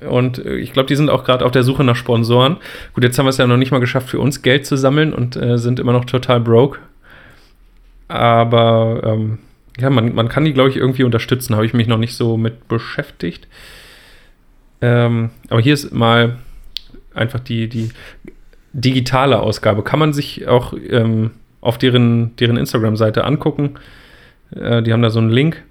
[0.08, 2.56] Und äh, ich glaube, die sind auch gerade auf der Suche nach Sponsoren.
[2.94, 5.12] Gut, jetzt haben wir es ja noch nicht mal geschafft, für uns Geld zu sammeln
[5.12, 6.78] und äh, sind immer noch total broke.
[8.08, 9.38] Aber ähm,
[9.78, 11.54] ja, man, man kann die, glaube ich, irgendwie unterstützen.
[11.54, 13.48] Habe ich mich noch nicht so mit beschäftigt.
[14.80, 16.38] Ähm, aber hier ist mal
[17.14, 17.90] einfach die, die
[18.72, 19.82] digitale Ausgabe.
[19.82, 23.74] Kann man sich auch ähm, auf deren, deren Instagram-Seite angucken.
[24.54, 25.62] Äh, die haben da so einen Link.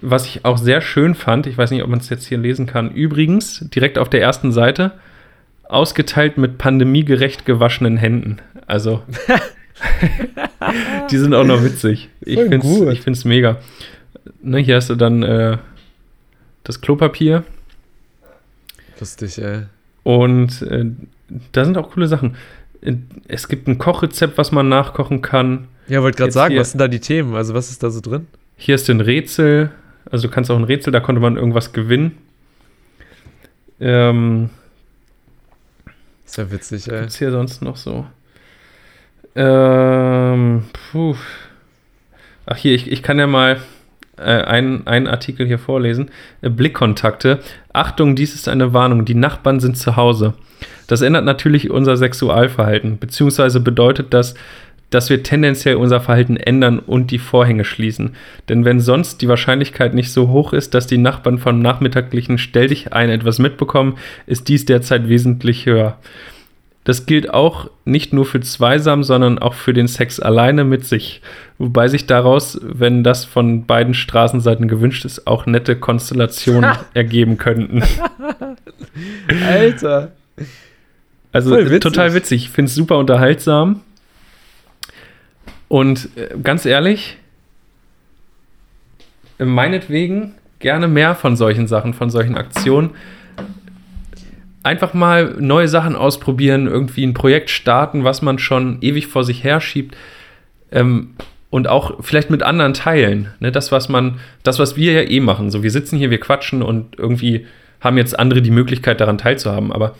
[0.00, 2.66] was ich auch sehr schön fand, ich weiß nicht, ob man es jetzt hier lesen
[2.66, 4.92] kann, übrigens direkt auf der ersten Seite,
[5.64, 8.38] ausgeteilt mit pandemiegerecht gewaschenen Händen.
[8.66, 9.02] Also,
[11.10, 12.08] die sind auch noch witzig.
[12.20, 13.58] Ich finde es mega.
[14.42, 15.58] Ne, hier hast du dann äh,
[16.64, 17.44] das Klopapier
[18.98, 19.62] Lustig, ey.
[20.02, 20.84] und äh,
[21.52, 22.36] da sind auch coole Sachen.
[22.82, 22.94] Äh,
[23.28, 25.68] Es gibt ein Kochrezept, was man nachkochen kann.
[25.88, 27.34] Ja, wollte gerade sagen, hier- was sind da die Themen?
[27.34, 28.26] Also, was ist da so drin?
[28.56, 29.70] Hier ist ein Rätsel.
[30.10, 32.18] Also du kannst auch ein Rätsel, da konnte man irgendwas gewinnen.
[33.80, 34.50] Ähm,
[36.26, 37.00] Ist ja witzig, ey.
[37.00, 38.06] Gibt's hier sonst noch so?
[39.34, 41.16] Ähm, puh.
[42.46, 43.60] Ach hier, ich, ich kann ja mal
[44.16, 46.10] äh, einen, einen Artikel hier vorlesen.
[46.42, 47.40] Äh, Blickkontakte.
[47.72, 49.04] Achtung, dies ist eine Warnung.
[49.04, 50.34] Die Nachbarn sind zu Hause.
[50.86, 54.34] Das ändert natürlich unser Sexualverhalten, beziehungsweise bedeutet das,
[54.90, 58.16] dass wir tendenziell unser Verhalten ändern und die Vorhänge schließen.
[58.48, 62.66] Denn wenn sonst die Wahrscheinlichkeit nicht so hoch ist, dass die Nachbarn vom nachmittaglichen Stell
[62.66, 65.96] dich ein etwas mitbekommen, ist dies derzeit wesentlich höher.
[66.84, 71.20] Das gilt auch nicht nur für Zweisam, sondern auch für den Sex alleine mit sich.
[71.58, 77.82] Wobei sich daraus, wenn das von beiden Straßenseiten gewünscht ist, auch nette Konstellationen ergeben könnten.
[79.46, 80.12] Alter.
[81.32, 81.80] Also äh, witzig.
[81.80, 82.44] total witzig.
[82.44, 83.82] Ich finde es super unterhaltsam.
[85.68, 87.18] Und äh, ganz ehrlich,
[89.38, 92.90] äh, meinetwegen gerne mehr von solchen Sachen, von solchen Aktionen.
[94.62, 99.42] Einfach mal neue Sachen ausprobieren, irgendwie ein Projekt starten, was man schon ewig vor sich
[99.42, 99.96] herschiebt.
[100.70, 101.14] Ähm,
[101.50, 103.28] und auch vielleicht mit anderen teilen.
[103.40, 103.50] Ne?
[103.50, 105.50] Das, was man, das, was wir ja eh machen.
[105.50, 107.46] So, wir sitzen hier, wir quatschen und irgendwie
[107.80, 109.72] haben jetzt andere die Möglichkeit, daran teilzuhaben.
[109.72, 109.96] Aber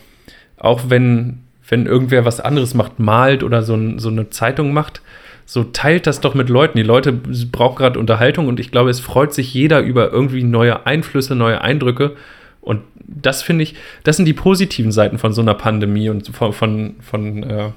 [0.56, 5.02] auch wenn, wenn irgendwer was anderes macht, malt oder so, ein, so eine Zeitung macht,
[5.44, 6.76] so teilt das doch mit Leuten.
[6.76, 10.86] Die Leute brauchen gerade Unterhaltung und ich glaube, es freut sich jeder über irgendwie neue
[10.86, 12.14] Einflüsse, neue Eindrücke.
[12.60, 16.52] Und das finde ich, das sind die positiven Seiten von so einer Pandemie und von,
[16.52, 17.70] von, von äh,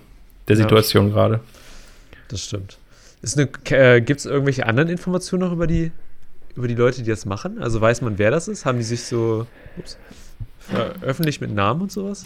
[0.47, 1.39] der Situation gerade.
[2.27, 2.77] Das stimmt.
[3.69, 5.91] Äh, Gibt es irgendwelche anderen Informationen noch über die,
[6.55, 7.61] über die Leute, die das machen?
[7.61, 8.65] Also weiß man, wer das ist?
[8.65, 9.97] Haben die sich so ups,
[10.59, 12.23] veröffentlicht mit Namen und sowas?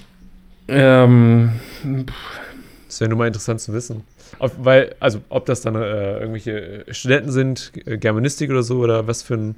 [0.67, 1.51] Ähm,
[2.87, 4.03] Das wäre nur mal interessant zu wissen.
[4.39, 9.07] Ob, weil, also, ob das dann äh, irgendwelche Studenten sind, äh, Germanistik oder so, oder
[9.07, 9.55] was für ein.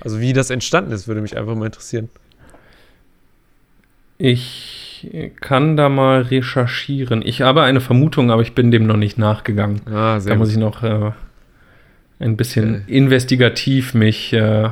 [0.00, 2.08] Also, wie das entstanden ist, würde mich einfach mal interessieren.
[4.18, 5.10] Ich
[5.40, 7.22] kann da mal recherchieren.
[7.24, 9.80] Ich habe eine Vermutung, aber ich bin dem noch nicht nachgegangen.
[9.86, 11.10] Ah, Da muss ich noch äh,
[12.20, 12.96] ein bisschen Okay.
[12.98, 14.70] investigativ mich äh,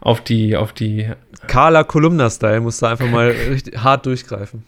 [0.00, 1.08] auf die, auf die.
[1.46, 4.64] Carla Kolumna-Style muss da einfach mal richtig hart durchgreifen.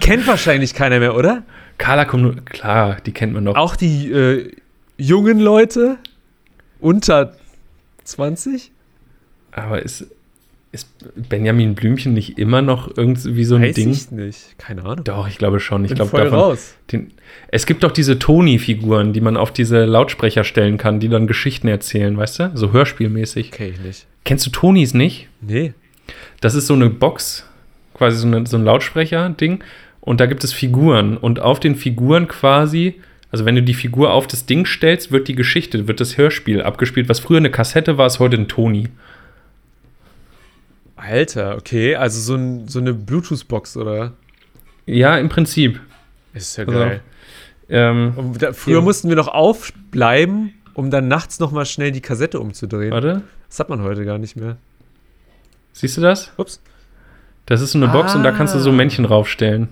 [0.00, 1.44] Kennt wahrscheinlich keiner mehr, oder?
[1.78, 3.56] Carla kommt, klar, die kennt man doch.
[3.56, 4.50] Auch die äh,
[4.98, 5.96] jungen Leute
[6.78, 7.34] unter
[8.04, 8.70] 20?
[9.52, 10.06] Aber ist,
[10.74, 10.88] ist
[11.28, 13.90] Benjamin Blümchen nicht immer noch irgendwie so ein Weiß Ding?
[13.90, 14.58] ich nicht.
[14.58, 15.04] Keine Ahnung.
[15.04, 15.84] Doch, ich glaube schon.
[15.84, 16.38] Ich Bin glaube voll davon.
[16.38, 16.74] raus.
[16.92, 17.12] Den,
[17.48, 21.68] es gibt doch diese Toni-Figuren, die man auf diese Lautsprecher stellen kann, die dann Geschichten
[21.68, 22.50] erzählen, weißt du?
[22.54, 23.52] So hörspielmäßig.
[23.52, 24.06] Kenn ich nicht.
[24.24, 25.28] Kennst du Tonis nicht?
[25.40, 25.72] Nee.
[26.40, 27.46] Das ist so eine Box,
[27.94, 29.62] quasi so, eine, so ein Lautsprecher-Ding.
[30.00, 31.16] Und da gibt es Figuren.
[31.16, 33.00] Und auf den Figuren quasi,
[33.30, 36.60] also wenn du die Figur auf das Ding stellst, wird die Geschichte, wird das Hörspiel
[36.62, 37.08] abgespielt.
[37.08, 38.88] Was früher eine Kassette war, ist heute ein Toni.
[41.06, 41.96] Alter, okay.
[41.96, 44.12] Also so, ein, so eine Bluetooth-Box, oder?
[44.86, 45.80] Ja, im Prinzip.
[46.32, 47.00] Ist ja Also, geil.
[47.68, 48.80] Ähm, da, früher Ja.
[48.82, 52.90] mussten wir noch aufbleiben, um dann nachts noch mal schnell die Kassette umzudrehen.
[52.90, 54.56] warte, Das hat man heute gar nicht mehr.
[55.72, 56.32] siehst du das?
[56.36, 56.60] Ups.
[57.46, 58.72] Das ist so eine Box und da kannst du so Ah.
[58.72, 59.68] Männchen raufstellen.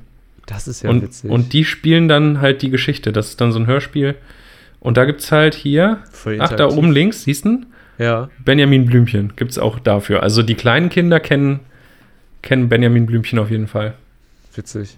[0.46, 1.30] Das ist ja und, witzig.
[1.30, 3.12] und die spielen dann halt die Geschichte.
[3.12, 4.16] Das ist dann so ein Hörspiel.
[4.80, 6.00] Und da gibt es halt hier,
[6.40, 7.60] ach, da oben links, siehst du?
[7.98, 8.30] Ja.
[8.44, 10.22] Benjamin Blümchen gibt es auch dafür.
[10.22, 11.60] Also die kleinen Kinder kennen,
[12.42, 13.94] kennen Benjamin Blümchen auf jeden Fall.
[14.54, 14.96] Witzig.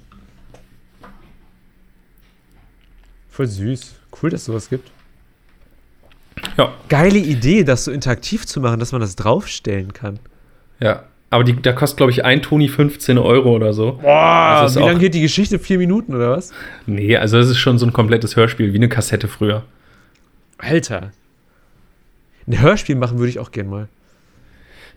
[3.30, 3.94] Voll süß.
[4.22, 4.90] Cool, dass es sowas gibt.
[6.56, 10.18] Ja, Geile Idee, das so interaktiv zu machen, dass man das draufstellen kann.
[10.80, 11.04] ja.
[11.30, 13.98] Aber die, da kostet, glaube ich, ein Toni 15 Euro oder so.
[14.00, 15.58] Boah, Also wie lange geht die Geschichte?
[15.58, 16.52] Vier Minuten oder was?
[16.86, 19.64] Nee, also das ist schon so ein komplettes Hörspiel, wie eine Kassette früher.
[20.58, 21.10] Alter.
[22.46, 23.88] Ein Hörspiel machen würde ich auch gern mal.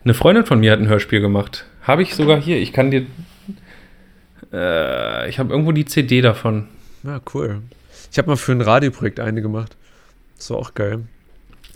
[0.04, 1.66] Eine Freundin von mir hat ein Hörspiel gemacht.
[1.82, 2.58] Habe ich sogar hier.
[2.58, 3.06] Ich kann dir.
[4.52, 6.68] Äh, ich habe irgendwo die CD davon.
[7.02, 7.62] Ja, cool.
[8.10, 9.76] Ich habe mal für ein Radioprojekt eine gemacht.
[10.36, 11.00] Das war auch geil.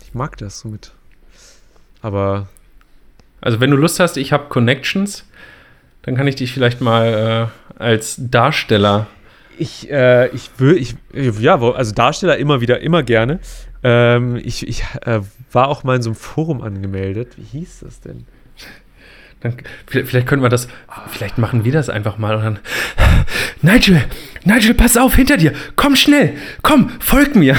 [0.03, 0.91] Ich mag das so mit.
[2.01, 2.47] Aber
[3.41, 5.25] Also, wenn du Lust hast, ich habe Connections,
[6.03, 9.07] dann kann ich dich vielleicht mal äh, als Darsteller.
[9.57, 13.39] ich, äh, ich will, ich, ja, also Darsteller immer wieder, immer gerne.
[13.83, 15.19] Ähm, ich ich äh,
[15.51, 17.33] war auch mal in so einem Forum angemeldet.
[17.37, 18.25] Wie hieß das denn?
[19.41, 19.57] Dann,
[19.87, 20.69] vielleicht, vielleicht können wir das,
[21.09, 22.59] vielleicht machen wir das einfach mal und dann.
[23.61, 24.05] Nigel,
[24.45, 25.51] Nigel, pass auf, hinter dir.
[25.75, 27.57] Komm schnell, komm, folg mir.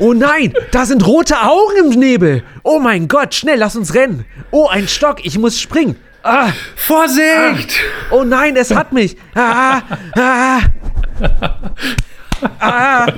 [0.00, 2.42] Oh nein, da sind rote Augen im Nebel.
[2.64, 4.24] Oh mein Gott, schnell, lass uns rennen.
[4.50, 5.96] Oh, ein Stock, ich muss springen.
[6.22, 7.78] Ah, Vorsicht!
[8.10, 9.16] oh nein, es hat mich.
[9.34, 9.82] Ah,
[10.16, 10.60] ah,
[12.58, 13.06] ah.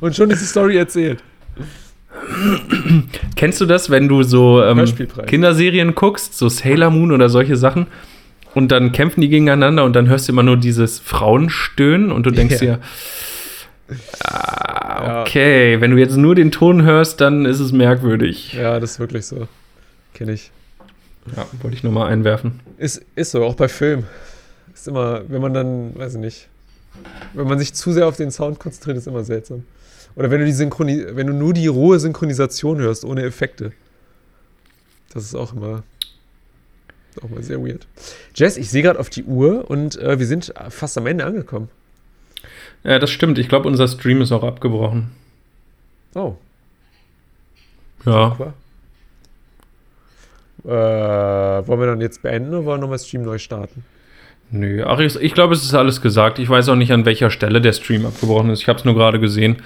[0.00, 1.22] Und schon ist die Story erzählt.
[3.36, 4.84] Kennst du das, wenn du so ähm.
[5.26, 7.86] Kinderserien guckst, so Sailor Moon oder solche Sachen,
[8.54, 12.30] und dann kämpfen die gegeneinander und dann hörst du immer nur dieses Frauenstöhnen und du
[12.30, 12.76] denkst Ja.
[12.76, 12.78] dir,
[14.24, 18.54] ah, okay, wenn du jetzt nur den Ton hörst, dann ist es merkwürdig.
[18.54, 19.48] Ja, das ist wirklich so.
[20.14, 20.50] Kenne ich.
[21.36, 22.60] Ja, wollte ich nur mal einwerfen.
[22.78, 24.04] Ist, ist so, auch bei Film.
[24.74, 26.48] Ist immer, wenn man dann, weiß ich nicht,
[27.34, 29.64] wenn man sich zu sehr auf den Sound konzentriert, ist immer seltsam.
[30.18, 33.72] Oder wenn du die Synchroni wenn du nur die rohe Synchronisation hörst, ohne Effekte.
[35.14, 35.84] Das ist auch immer,
[37.22, 37.86] auch mal sehr weird.
[38.34, 41.68] Jess, ich sehe gerade auf die Uhr und äh, wir sind fast am Ende angekommen.
[42.82, 43.38] Ja, das stimmt.
[43.38, 45.12] Ich glaube, unser Stream ist auch abgebrochen.
[46.14, 46.34] Oh,
[48.04, 48.36] Ja.
[48.38, 48.52] cool.
[50.64, 53.84] Äh, wollen wir dann jetzt beenden oder wollen wir nochmal Stream neu starten?
[54.50, 56.38] Nö, ach, ich, ich glaube, es ist alles gesagt.
[56.38, 58.62] Ich weiß auch nicht, an welcher Stelle der Stream abgebrochen ist.
[58.62, 59.62] Ich habe es nur gerade gesehen.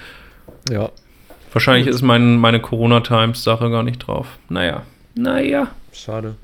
[0.69, 0.89] Ja.
[1.51, 4.27] Wahrscheinlich ist mein, meine Corona-Times-Sache gar nicht drauf.
[4.49, 4.83] Naja.
[5.15, 5.67] Naja.
[5.91, 6.35] Schade.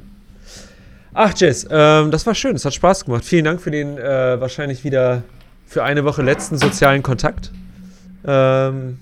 [1.13, 2.55] Ach, Jess, ähm, das war schön.
[2.55, 3.25] Es hat Spaß gemacht.
[3.25, 5.23] Vielen Dank für den äh, wahrscheinlich wieder
[5.65, 7.51] für eine Woche letzten sozialen Kontakt.
[8.25, 8.99] Ähm,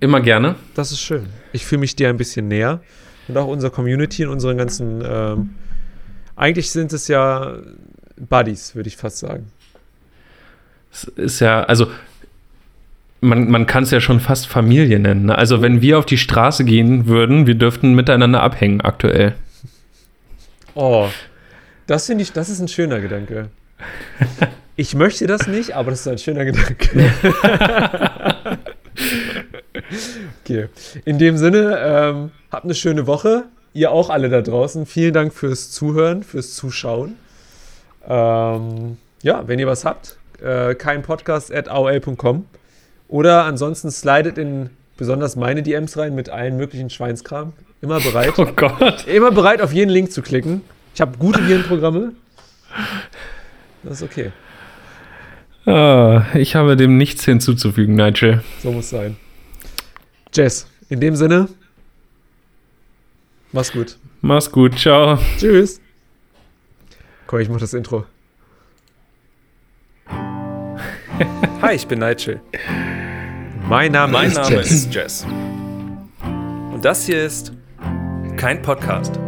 [0.00, 0.56] Immer gerne.
[0.74, 1.26] das ist schön.
[1.52, 2.80] Ich fühle mich dir ein bisschen näher.
[3.28, 5.02] Und auch unserer Community und unseren ganzen.
[5.04, 5.50] Ähm,
[6.34, 7.56] eigentlich sind es ja
[8.16, 9.50] Buddies, würde ich fast sagen.
[10.92, 11.86] Es ist ja, also
[13.22, 15.26] man, man kann es ja schon fast Familie nennen.
[15.26, 15.38] Ne?
[15.38, 19.34] Also wenn wir auf die Straße gehen würden, wir dürften miteinander abhängen aktuell.
[20.74, 21.08] Oh,
[21.86, 23.48] das finde ich, das ist ein schöner Gedanke.
[24.76, 27.10] Ich möchte das nicht, aber das ist ein schöner Gedanke.
[30.42, 30.68] okay.
[31.04, 33.44] In dem Sinne, ähm, habt eine schöne Woche.
[33.74, 34.86] Ihr auch alle da draußen.
[34.86, 37.16] Vielen Dank fürs Zuhören, fürs Zuschauen.
[38.08, 42.46] Ähm, ja, wenn ihr was habt, äh, kein Podcast at aol.com
[43.12, 47.52] oder ansonsten slidet in besonders meine DMs rein mit allen möglichen Schweinskram.
[47.82, 48.32] Immer bereit.
[48.38, 49.06] Oh Gott.
[49.06, 50.62] Immer bereit, auf jeden Link zu klicken.
[50.94, 52.12] Ich habe gute Virenprogramme.
[53.82, 54.32] Das ist okay.
[55.66, 58.42] Ah, ich habe dem nichts hinzuzufügen, Nigel.
[58.62, 59.16] So muss sein.
[60.32, 61.48] Jess, in dem Sinne,
[63.52, 63.98] mach's gut.
[64.22, 65.18] Mach's gut, ciao.
[65.38, 65.80] Tschüss.
[67.26, 68.06] Komm, ich mach das Intro.
[71.60, 72.40] Hi, ich bin Nigel.
[73.72, 74.70] Mein Name Mein ist Name Jess.
[74.70, 75.26] ist Jess.
[76.74, 77.54] Und das hier ist
[78.36, 79.18] kein Podcast.